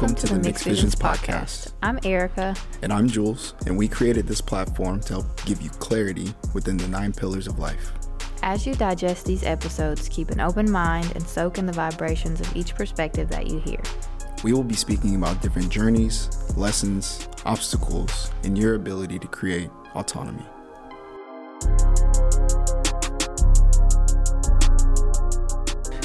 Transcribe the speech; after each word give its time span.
Welcome 0.00 0.16
to 0.16 0.34
the 0.34 0.40
Mixed 0.40 0.64
Visions 0.64 0.94
podcast. 0.94 1.74
I'm 1.82 1.98
Erica. 2.04 2.56
And 2.80 2.90
I'm 2.90 3.06
Juelz, 3.06 3.52
and 3.66 3.76
we 3.76 3.86
created 3.86 4.26
this 4.26 4.40
platform 4.40 5.00
to 5.00 5.12
help 5.12 5.44
give 5.44 5.60
you 5.60 5.68
clarity 5.68 6.32
within 6.54 6.78
the 6.78 6.88
nine 6.88 7.12
pillars 7.12 7.46
of 7.46 7.58
life. 7.58 7.92
As 8.42 8.66
you 8.66 8.74
digest 8.74 9.26
these 9.26 9.42
episodes, 9.42 10.08
keep 10.08 10.30
an 10.30 10.40
open 10.40 10.70
mind 10.70 11.12
and 11.16 11.28
soak 11.28 11.58
in 11.58 11.66
the 11.66 11.72
vibrations 11.74 12.40
of 12.40 12.56
each 12.56 12.74
perspective 12.74 13.28
that 13.28 13.48
you 13.48 13.58
hear. 13.58 13.82
We 14.42 14.54
will 14.54 14.64
be 14.64 14.74
speaking 14.74 15.16
about 15.16 15.42
different 15.42 15.68
journeys, 15.68 16.30
lessons, 16.56 17.28
obstacles, 17.44 18.30
and 18.42 18.56
your 18.56 18.76
ability 18.76 19.18
to 19.18 19.28
create 19.28 19.68
autonomy. 19.94 20.46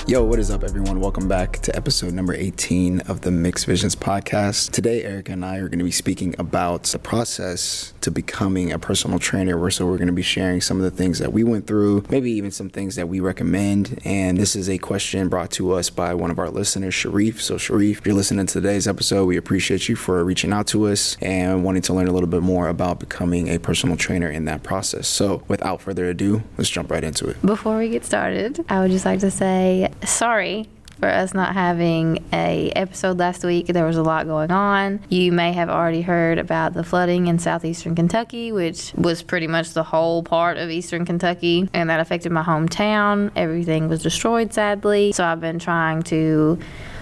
Yo, 0.08 0.23
what 0.23 0.38
is 0.38 0.52
up, 0.52 0.64
everyone? 0.64 1.00
Welcome 1.00 1.27
back 1.27 1.54
to 1.64 1.76
episode 1.76 2.14
number 2.14 2.32
18 2.32 3.00
of 3.08 3.22
the 3.22 3.32
Mixed 3.32 3.66
Visions 3.66 3.95
podcast. 3.95 4.70
Today, 4.70 5.04
Erica 5.04 5.31
and 5.31 5.44
I 5.44 5.58
are 5.58 5.68
going 5.68 5.80
to 5.80 5.84
be 5.84 5.90
speaking 5.90 6.36
about 6.38 6.84
the 6.84 7.00
process 7.00 7.91
to 8.02 8.12
becoming 8.12 8.72
a 8.72 8.78
personal 8.78 9.18
trainer. 9.18 9.55
So, 9.72 9.88
we're 9.88 9.98
going 9.98 10.05
to 10.05 10.14
be 10.14 10.22
sharing 10.22 10.62
some 10.62 10.78
of 10.78 10.84
the 10.84 10.91
things 10.91 11.18
that 11.18 11.34
we 11.34 11.44
went 11.44 11.66
through, 11.66 12.04
maybe 12.08 12.30
even 12.34 12.52
some 12.52 12.70
things 12.70 12.98
that 12.98 13.09
we 13.09 13.20
recommend. 13.20 14.00
And 14.05 14.38
this 14.38 14.55
is 14.55 14.70
a 14.70 14.78
question 14.78 15.28
brought 15.28 15.50
to 15.54 15.72
us 15.72 15.90
by 15.90 16.14
one 16.14 16.30
of 16.30 16.38
our 16.38 16.52
listeners, 16.52 16.94
Sharif. 16.94 17.42
So, 17.42 17.58
Sharif, 17.58 17.98
if 17.98 18.06
you're 18.06 18.14
listening 18.14 18.45
to 18.45 18.53
today's 18.53 18.88
episode, 18.88 19.26
we 19.26 19.38
appreciate 19.38 19.90
you 19.90 19.95
for 19.95 20.23
reaching 20.23 20.53
out 20.53 20.67
to 20.67 20.86
us 20.86 21.17
and 21.20 21.64
wanting 21.64 21.81
to 21.81 21.94
learn 21.94 22.08
a 22.08 22.12
little 22.12 22.30
bit 22.30 22.44
more 22.44 22.67
about 22.67 23.00
becoming 23.00 23.48
a 23.48 23.58
personal 23.58 23.98
trainer 23.98 24.30
in 24.30 24.45
that 24.45 24.62
process. 24.62 25.08
So, 25.08 25.42
without 25.48 25.81
further 25.81 26.06
ado, 26.06 26.44
let's 26.59 26.70
jump 26.70 26.92
right 26.92 27.03
into 27.03 27.28
it. 27.28 27.44
Before 27.44 27.80
we 27.80 27.90
get 27.90 28.06
started, 28.06 28.64
I 28.69 28.81
would 28.81 28.92
just 28.92 29.06
like 29.06 29.22
to 29.22 29.31
say 29.31 29.90
sorry 30.03 30.67
for 30.99 31.09
us 31.09 31.33
not 31.33 31.53
having 31.53 32.23
a 32.31 32.71
episode 32.75 33.17
last 33.19 33.43
week. 33.43 33.67
There 33.67 33.85
was 33.85 33.97
a 33.97 34.03
lot 34.03 34.27
going 34.27 34.51
on. 34.51 35.01
You 35.09 35.31
may 35.31 35.51
have 35.53 35.69
already 35.69 36.01
heard 36.01 36.38
about 36.38 36.73
the 36.73 36.83
flooding 36.83 37.27
in 37.27 37.39
southeastern 37.39 37.95
Kentucky, 37.95 38.51
which 38.51 38.93
was 38.95 39.21
pretty 39.21 39.47
much 39.47 39.71
the 39.71 39.83
whole 39.83 40.23
part 40.23 40.57
of 40.57 40.69
eastern 40.69 41.05
Kentucky, 41.05 41.69
and 41.73 41.89
that 41.89 41.99
affected 41.99 42.31
my 42.31 42.43
hometown. 42.43 43.31
Everything 43.35 43.89
was 43.89 44.01
destroyed, 44.01 44.53
sadly. 44.53 45.11
So 45.11 45.25
I've 45.25 45.41
been 45.41 45.59
trying 45.59 46.03
to 46.03 46.59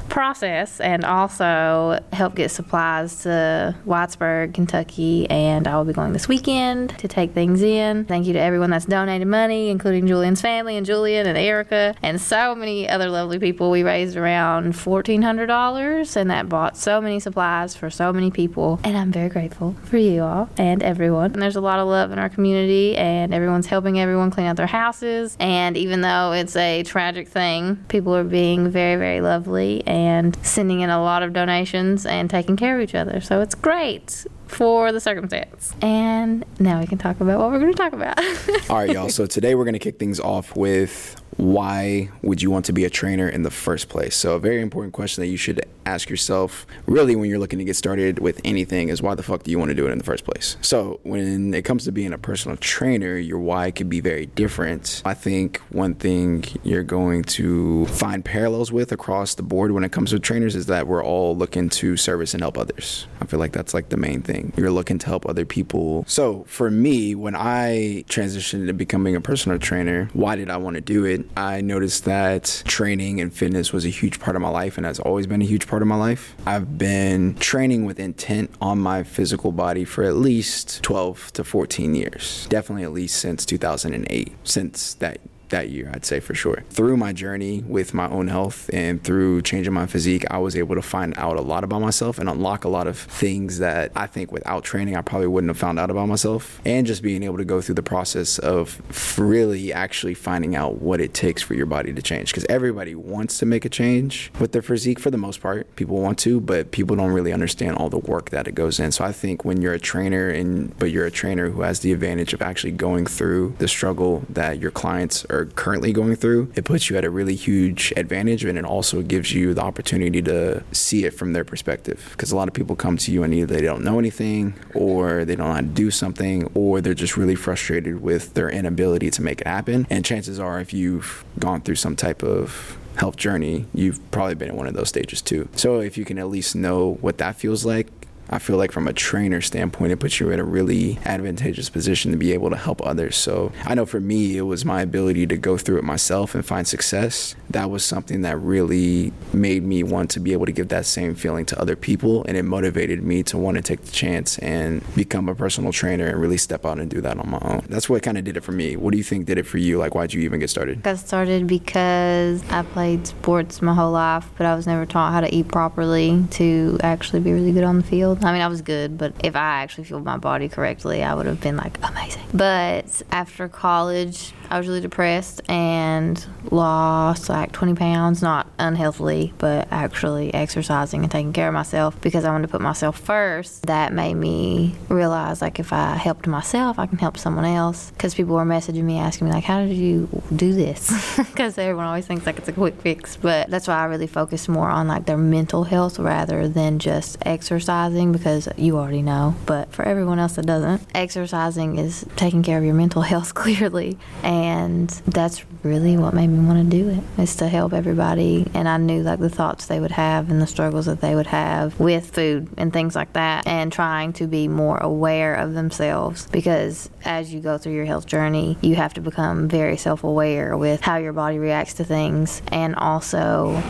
process 0.09 0.79
and 0.79 1.03
also 1.03 1.99
help 2.13 2.35
get 2.35 2.51
supplies 2.51 3.23
to 3.23 3.75
Whitesburg, 3.85 4.53
Kentucky, 4.53 5.29
and 5.29 5.67
I 5.67 5.75
will 5.77 5.85
be 5.85 5.93
going 5.93 6.13
this 6.13 6.27
weekend 6.27 6.97
to 6.99 7.07
take 7.07 7.33
things 7.33 7.61
in. 7.61 8.05
Thank 8.05 8.27
you 8.27 8.33
to 8.33 8.39
everyone 8.39 8.69
that's 8.69 8.85
donated 8.85 9.27
money, 9.27 9.69
including 9.69 10.07
Julien's 10.07 10.41
family 10.41 10.77
and 10.77 10.85
Julien 10.85 11.27
and 11.27 11.37
Erica 11.37 11.95
and 12.01 12.19
so 12.21 12.55
many 12.55 12.87
other 12.87 13.09
lovely 13.09 13.39
people. 13.39 13.71
We 13.71 13.83
raised 13.83 14.15
around 14.15 14.73
$1,400 14.73 16.15
and 16.15 16.29
that 16.29 16.49
bought 16.49 16.77
so 16.77 17.01
many 17.01 17.19
supplies 17.19 17.75
for 17.75 17.89
so 17.89 18.13
many 18.13 18.31
people, 18.31 18.79
and 18.83 18.97
I'm 18.97 19.11
very 19.11 19.29
grateful 19.29 19.75
for 19.83 19.97
you 19.97 20.23
all 20.23 20.49
and 20.57 20.83
everyone. 20.83 21.33
And 21.33 21.41
there's 21.41 21.55
a 21.55 21.61
lot 21.61 21.79
of 21.79 21.87
love 21.87 22.11
in 22.11 22.19
our 22.19 22.29
community, 22.29 22.95
and 22.97 23.33
everyone's 23.33 23.67
helping 23.67 23.99
everyone 23.99 24.31
clean 24.31 24.47
out 24.47 24.55
their 24.55 24.67
houses. 24.67 25.35
And 25.39 25.77
even 25.77 26.01
though 26.01 26.33
it's 26.33 26.55
a 26.55 26.83
tragic 26.83 27.27
thing, 27.27 27.83
people 27.87 28.15
are 28.15 28.23
being 28.23 28.69
very, 28.69 28.95
very 28.95 29.21
lovely 29.21 29.83
and 29.93 30.35
sending 30.43 30.81
in 30.81 30.89
a 30.89 30.99
lot 30.99 31.21
of 31.21 31.33
donations 31.33 32.03
and 32.07 32.27
taking 32.27 32.55
care 32.55 32.77
of 32.77 32.81
each 32.81 32.95
other. 32.95 33.21
So 33.21 33.41
it's 33.41 33.53
great 33.53 34.25
for 34.47 34.91
the 34.91 34.99
circumstance. 34.99 35.73
And 35.81 36.45
now 36.59 36.79
we 36.79 36.87
can 36.87 36.97
talk 36.97 37.19
about 37.19 37.39
what 37.39 37.51
we're 37.51 37.59
going 37.59 37.73
to 37.73 37.77
talk 37.77 37.93
about. 37.93 38.19
All 38.69 38.77
right, 38.77 38.89
y'all. 38.89 39.09
So 39.09 39.25
today 39.25 39.55
we're 39.55 39.65
going 39.65 39.73
to 39.73 39.79
kick 39.79 39.99
things 39.99 40.19
off 40.19 40.55
with 40.55 41.21
why 41.37 42.09
would 42.21 42.41
you 42.41 42.51
want 42.51 42.65
to 42.65 42.73
be 42.73 42.85
a 42.85 42.89
trainer 42.89 43.27
in 43.27 43.43
the 43.43 43.51
first 43.51 43.89
place? 43.89 44.15
So, 44.15 44.35
a 44.35 44.39
very 44.39 44.61
important 44.61 44.93
question 44.93 45.21
that 45.21 45.27
you 45.27 45.37
should 45.37 45.65
ask 45.85 46.09
yourself 46.09 46.65
really 46.85 47.15
when 47.15 47.29
you're 47.29 47.39
looking 47.39 47.59
to 47.59 47.65
get 47.65 47.75
started 47.75 48.19
with 48.19 48.39
anything 48.43 48.89
is 48.89 49.01
why 49.01 49.15
the 49.15 49.23
fuck 49.23 49.43
do 49.43 49.51
you 49.51 49.59
want 49.59 49.69
to 49.69 49.75
do 49.75 49.87
it 49.87 49.91
in 49.91 49.97
the 49.97 50.03
first 50.03 50.25
place? 50.25 50.57
So, 50.61 50.99
when 51.03 51.53
it 51.53 51.63
comes 51.63 51.85
to 51.85 51.91
being 51.91 52.13
a 52.13 52.17
personal 52.17 52.57
trainer, 52.57 53.17
your 53.17 53.39
why 53.39 53.71
could 53.71 53.89
be 53.89 53.99
very 53.99 54.27
different. 54.27 55.01
I 55.05 55.13
think 55.13 55.57
one 55.69 55.95
thing 55.95 56.45
you're 56.63 56.83
going 56.83 57.23
to 57.23 57.85
find 57.87 58.23
parallels 58.23 58.71
with 58.71 58.91
across 58.91 59.35
the 59.35 59.43
board 59.43 59.71
when 59.71 59.83
it 59.83 59.91
comes 59.91 60.11
to 60.11 60.19
trainers 60.19 60.55
is 60.55 60.67
that 60.67 60.87
we're 60.87 61.03
all 61.03 61.35
looking 61.35 61.69
to 61.69 61.97
service 61.97 62.33
and 62.33 62.41
help 62.41 62.57
others. 62.57 63.07
I 63.21 63.25
feel 63.25 63.39
like 63.39 63.51
that's 63.51 63.73
like 63.73 63.89
the 63.89 63.97
main 63.97 64.21
thing. 64.21 64.32
You're 64.55 64.71
looking 64.71 64.99
to 64.99 65.05
help 65.05 65.25
other 65.27 65.45
people. 65.45 66.05
So, 66.07 66.43
for 66.47 66.69
me, 66.71 67.15
when 67.15 67.35
I 67.35 68.03
transitioned 68.07 68.67
to 68.67 68.73
becoming 68.73 69.15
a 69.15 69.21
personal 69.21 69.59
trainer, 69.59 70.09
why 70.13 70.35
did 70.35 70.49
I 70.49 70.57
want 70.57 70.75
to 70.75 70.81
do 70.81 71.05
it? 71.05 71.25
I 71.37 71.61
noticed 71.61 72.05
that 72.05 72.63
training 72.65 73.21
and 73.21 73.33
fitness 73.33 73.71
was 73.71 73.85
a 73.85 73.89
huge 73.89 74.19
part 74.19 74.35
of 74.35 74.41
my 74.41 74.49
life 74.49 74.77
and 74.77 74.85
has 74.85 74.99
always 74.99 75.27
been 75.27 75.41
a 75.41 75.45
huge 75.45 75.67
part 75.67 75.81
of 75.81 75.87
my 75.87 75.95
life. 75.95 76.35
I've 76.45 76.77
been 76.77 77.35
training 77.35 77.85
with 77.85 77.99
intent 77.99 78.51
on 78.61 78.79
my 78.79 79.03
physical 79.03 79.51
body 79.51 79.85
for 79.85 80.03
at 80.03 80.15
least 80.15 80.81
12 80.83 81.33
to 81.33 81.43
14 81.43 81.95
years. 81.95 82.47
Definitely 82.49 82.83
at 82.83 82.93
least 82.93 83.19
since 83.19 83.45
2008, 83.45 84.33
since 84.43 84.93
that 84.95 85.19
that 85.53 85.69
year, 85.69 85.91
I'd 85.93 86.03
say 86.03 86.19
for 86.19 86.33
sure. 86.33 86.63
Through 86.69 86.97
my 86.97 87.13
journey 87.13 87.63
with 87.67 87.93
my 87.93 88.09
own 88.09 88.27
health 88.27 88.69
and 88.73 89.03
through 89.03 89.43
changing 89.43 89.71
my 89.73 89.85
physique, 89.85 90.25
I 90.31 90.39
was 90.39 90.55
able 90.55 90.73
to 90.75 90.81
find 90.81 91.13
out 91.17 91.37
a 91.37 91.41
lot 91.41 91.63
about 91.63 91.81
myself 91.81 92.17
and 92.17 92.27
unlock 92.27 92.63
a 92.63 92.69
lot 92.69 92.87
of 92.87 92.97
things 92.97 93.59
that 93.59 93.91
I 93.95 94.07
think 94.07 94.31
without 94.31 94.63
training, 94.63 94.95
I 94.95 95.01
probably 95.01 95.27
wouldn't 95.27 95.49
have 95.49 95.57
found 95.57 95.79
out 95.79 95.91
about 95.91 96.07
myself. 96.07 96.59
And 96.65 96.87
just 96.87 97.03
being 97.03 97.21
able 97.21 97.37
to 97.37 97.45
go 97.45 97.61
through 97.61 97.75
the 97.75 97.83
process 97.83 98.39
of 98.39 98.81
really 99.19 99.71
actually 99.71 100.15
finding 100.15 100.55
out 100.55 100.81
what 100.81 100.99
it 100.99 101.13
takes 101.13 101.43
for 101.43 101.53
your 101.53 101.67
body 101.67 101.93
to 101.93 102.01
change. 102.01 102.31
Because 102.31 102.45
everybody 102.49 102.95
wants 102.95 103.37
to 103.37 103.45
make 103.45 103.63
a 103.63 103.69
change 103.69 104.31
with 104.39 104.53
their 104.53 104.63
physique 104.63 104.99
for 104.99 105.11
the 105.11 105.17
most 105.17 105.39
part. 105.39 105.73
People 105.75 106.01
want 106.01 106.17
to, 106.19 106.41
but 106.41 106.71
people 106.71 106.95
don't 106.95 107.11
really 107.11 107.31
understand 107.31 107.77
all 107.77 107.89
the 107.89 107.99
work 107.99 108.31
that 108.31 108.47
it 108.47 108.55
goes 108.55 108.79
in. 108.79 108.91
So 108.91 109.05
I 109.05 109.11
think 109.11 109.45
when 109.45 109.61
you're 109.61 109.73
a 109.73 109.79
trainer 109.79 110.29
and 110.29 110.75
but 110.79 110.89
you're 110.89 111.05
a 111.05 111.11
trainer 111.11 111.51
who 111.51 111.61
has 111.61 111.81
the 111.81 111.93
advantage 111.93 112.33
of 112.33 112.41
actually 112.41 112.71
going 112.71 113.05
through 113.05 113.55
the 113.59 113.67
struggle 113.67 114.23
that 114.29 114.59
your 114.59 114.71
clients 114.71 115.25
are 115.25 115.42
currently 115.45 115.93
going 115.93 116.15
through, 116.15 116.51
it 116.55 116.65
puts 116.65 116.89
you 116.89 116.97
at 116.97 117.05
a 117.05 117.09
really 117.09 117.35
huge 117.35 117.93
advantage 117.97 118.43
and 118.43 118.57
it 118.57 118.65
also 118.65 119.01
gives 119.01 119.33
you 119.33 119.53
the 119.53 119.61
opportunity 119.61 120.21
to 120.21 120.63
see 120.71 121.05
it 121.05 121.11
from 121.11 121.33
their 121.33 121.43
perspective. 121.43 122.07
Because 122.11 122.31
a 122.31 122.35
lot 122.35 122.47
of 122.47 122.53
people 122.53 122.75
come 122.75 122.97
to 122.97 123.11
you 123.11 123.23
and 123.23 123.33
either 123.33 123.53
they 123.53 123.61
don't 123.61 123.83
know 123.83 123.99
anything 123.99 124.53
or 124.73 125.25
they 125.25 125.35
don't 125.35 125.47
know 125.47 125.53
how 125.53 125.61
to 125.61 125.67
do 125.67 125.91
something 125.91 126.49
or 126.53 126.81
they're 126.81 126.93
just 126.93 127.17
really 127.17 127.35
frustrated 127.35 128.01
with 128.01 128.33
their 128.33 128.49
inability 128.49 129.09
to 129.11 129.21
make 129.21 129.41
it 129.41 129.47
happen. 129.47 129.87
And 129.89 130.03
chances 130.03 130.39
are, 130.39 130.59
if 130.59 130.73
you've 130.73 131.23
gone 131.39 131.61
through 131.61 131.75
some 131.75 131.95
type 131.95 132.23
of 132.23 132.77
health 132.95 133.15
journey, 133.15 133.65
you've 133.73 133.99
probably 134.11 134.35
been 134.35 134.49
in 134.49 134.55
one 134.55 134.67
of 134.67 134.73
those 134.73 134.89
stages 134.89 135.21
too. 135.21 135.49
So 135.55 135.79
if 135.79 135.97
you 135.97 136.05
can 136.05 136.19
at 136.19 136.29
least 136.29 136.55
know 136.55 136.97
what 137.01 137.17
that 137.17 137.35
feels 137.35 137.65
like, 137.65 137.87
I 138.33 138.39
feel 138.39 138.57
like 138.57 138.71
from 138.71 138.87
a 138.87 138.93
trainer 138.93 139.41
standpoint, 139.41 139.91
it 139.91 139.99
puts 139.99 140.19
you 140.19 140.31
in 140.31 140.39
a 140.39 140.43
really 140.43 140.97
advantageous 141.05 141.69
position 141.69 142.09
to 142.11 142.17
be 142.17 142.33
able 142.33 142.49
to 142.49 142.55
help 142.55 142.83
others. 142.83 143.15
So 143.15 143.51
I 143.65 143.75
know 143.75 143.85
for 143.85 143.99
me, 143.99 144.37
it 144.37 144.41
was 144.41 144.65
my 144.65 144.81
ability 144.81 145.27
to 145.27 145.37
go 145.37 145.55
through 145.55 145.77
it 145.77 145.83
myself 145.83 146.33
and 146.33 146.43
find 146.43 146.67
success. 146.67 147.35
That 147.51 147.69
was 147.69 147.85
something 147.85 148.21
that 148.21 148.37
really 148.39 149.13
made 149.33 149.63
me 149.63 149.83
want 149.83 150.09
to 150.11 150.19
be 150.19 150.33
able 150.33 150.47
to 150.47 150.51
give 150.51 150.69
that 150.69 150.87
same 150.87 151.13
feeling 151.13 151.45
to 151.45 151.61
other 151.61 151.75
people. 151.75 152.25
And 152.27 152.35
it 152.35 152.41
motivated 152.41 153.03
me 153.03 153.21
to 153.21 153.37
want 153.37 153.57
to 153.57 153.61
take 153.61 153.83
the 153.83 153.91
chance 153.91 154.39
and 154.39 154.81
become 154.95 155.29
a 155.29 155.35
personal 155.35 155.71
trainer 155.71 156.07
and 156.07 156.19
really 156.19 156.37
step 156.37 156.65
out 156.65 156.79
and 156.79 156.89
do 156.89 157.01
that 157.01 157.19
on 157.19 157.29
my 157.29 157.39
own. 157.43 157.63
That's 157.69 157.87
what 157.87 158.01
kind 158.01 158.17
of 158.17 158.23
did 158.23 158.35
it 158.35 158.41
for 158.41 158.51
me. 158.51 158.75
What 158.75 158.93
do 158.93 158.97
you 158.97 159.03
think 159.03 159.27
did 159.27 159.37
it 159.37 159.45
for 159.45 159.59
you? 159.59 159.77
Like, 159.77 159.93
why'd 159.93 160.11
you 160.11 160.21
even 160.21 160.39
get 160.39 160.49
started? 160.49 160.81
Got 160.81 160.97
started 160.97 161.45
because 161.45 162.43
I 162.49 162.63
played 162.63 163.05
sports 163.05 163.61
my 163.61 163.75
whole 163.75 163.91
life, 163.91 164.27
but 164.39 164.47
I 164.47 164.55
was 164.55 164.65
never 164.65 164.87
taught 164.87 165.13
how 165.13 165.21
to 165.21 165.31
eat 165.31 165.49
properly 165.49 166.25
to 166.31 166.79
actually 166.81 167.19
be 167.19 167.31
really 167.31 167.51
good 167.51 167.63
on 167.63 167.77
the 167.77 167.83
field. 167.83 168.22
I 168.23 168.33
mean, 168.33 168.41
I 168.41 168.47
was 168.47 168.61
good, 168.61 168.97
but 168.97 169.13
if 169.23 169.35
I 169.35 169.61
actually 169.61 169.85
fueled 169.85 170.05
my 170.05 170.17
body 170.17 170.49
correctly, 170.49 171.03
I 171.03 171.13
would 171.13 171.25
have 171.25 171.41
been 171.41 171.57
like 171.57 171.77
amazing. 171.83 172.23
But 172.33 173.01
after 173.11 173.47
college, 173.47 174.33
I 174.49 174.57
was 174.57 174.67
really 174.67 174.81
depressed 174.81 175.41
and 175.49 176.23
lost 176.51 177.29
like 177.29 177.51
20 177.51 177.73
pounds, 177.75 178.21
not 178.21 178.47
unhealthily, 178.59 179.33
but 179.37 179.67
actually 179.71 180.33
exercising 180.33 181.03
and 181.03 181.11
taking 181.11 181.33
care 181.33 181.47
of 181.47 181.53
myself 181.53 181.99
because 182.01 182.23
I 182.25 182.31
wanted 182.31 182.47
to 182.47 182.51
put 182.51 182.61
myself 182.61 182.99
first. 182.99 183.63
That 183.65 183.93
made 183.93 184.15
me 184.15 184.75
realize 184.89 185.41
like 185.41 185.59
if 185.59 185.73
I 185.73 185.95
helped 185.95 186.27
myself, 186.27 186.77
I 186.77 186.85
can 186.85 186.99
help 186.99 187.17
someone 187.17 187.45
else. 187.45 187.91
Because 187.91 188.13
people 188.13 188.35
were 188.35 188.45
messaging 188.45 188.83
me 188.83 188.99
asking 188.99 189.27
me 189.27 189.33
like, 189.33 189.43
how 189.43 189.65
did 189.65 189.75
you 189.75 190.07
do 190.35 190.53
this? 190.53 191.19
Because 191.33 191.57
everyone 191.57 191.85
always 191.85 192.05
thinks 192.05 192.25
like 192.25 192.37
it's 192.37 192.47
a 192.47 192.53
quick 192.53 192.79
fix, 192.81 193.17
but 193.17 193.49
that's 193.49 193.67
why 193.67 193.75
I 193.75 193.85
really 193.85 194.07
focus 194.07 194.47
more 194.47 194.69
on 194.69 194.87
like 194.87 195.05
their 195.05 195.17
mental 195.17 195.63
health 195.63 195.97
rather 195.97 196.47
than 196.47 196.79
just 196.79 197.17
exercising 197.25 198.02
because 198.11 198.47
you 198.57 198.77
already 198.77 199.01
know. 199.01 199.35
But 199.45 199.71
for 199.71 199.83
everyone 199.83 200.19
else 200.19 200.33
that 200.33 200.45
doesn't, 200.45 200.81
exercising 200.93 201.77
is 201.77 202.05
taking 202.15 202.43
care 202.43 202.57
of 202.57 202.63
your 202.63 202.73
mental 202.73 203.01
health 203.13 203.33
clearly. 203.33 203.97
And 204.23 204.89
that's 205.07 205.43
really 205.63 205.97
what 205.97 206.13
made 206.13 206.27
me 206.27 206.45
want 206.45 206.69
to 206.69 206.77
do 206.77 206.89
it, 206.89 207.21
is 207.21 207.35
to 207.37 207.47
help 207.47 207.73
everybody. 207.73 208.47
And 208.53 208.67
I 208.67 208.77
knew 208.77 209.01
like 209.01 209.19
the 209.19 209.29
thoughts 209.29 209.67
they 209.67 209.79
would 209.79 209.91
have 209.91 210.29
and 210.29 210.41
the 210.41 210.47
struggles 210.47 210.85
that 210.85 211.01
they 211.01 211.15
would 211.15 211.27
have 211.27 211.79
with 211.79 212.11
food 212.13 212.49
and 212.57 212.73
things 212.73 212.95
like 212.95 213.13
that. 213.13 213.47
And 213.47 213.71
trying 213.71 214.13
to 214.13 214.27
be 214.27 214.47
more 214.47 214.77
aware 214.77 215.35
of 215.35 215.53
themselves 215.53 216.27
because 216.31 216.89
as 217.05 217.33
you 217.33 217.39
go 217.39 217.57
through 217.57 217.73
your 217.73 217.85
health 217.85 218.05
journey, 218.05 218.57
you 218.61 218.75
have 218.75 218.93
to 218.95 219.01
become 219.01 219.47
very 219.47 219.77
self 219.77 220.03
aware 220.03 220.57
with 220.57 220.81
how 220.81 220.97
your 220.97 221.13
body 221.13 221.37
reacts 221.37 221.75
to 221.75 221.83
things 221.83 222.41
and 222.51 222.75
also 222.75 223.61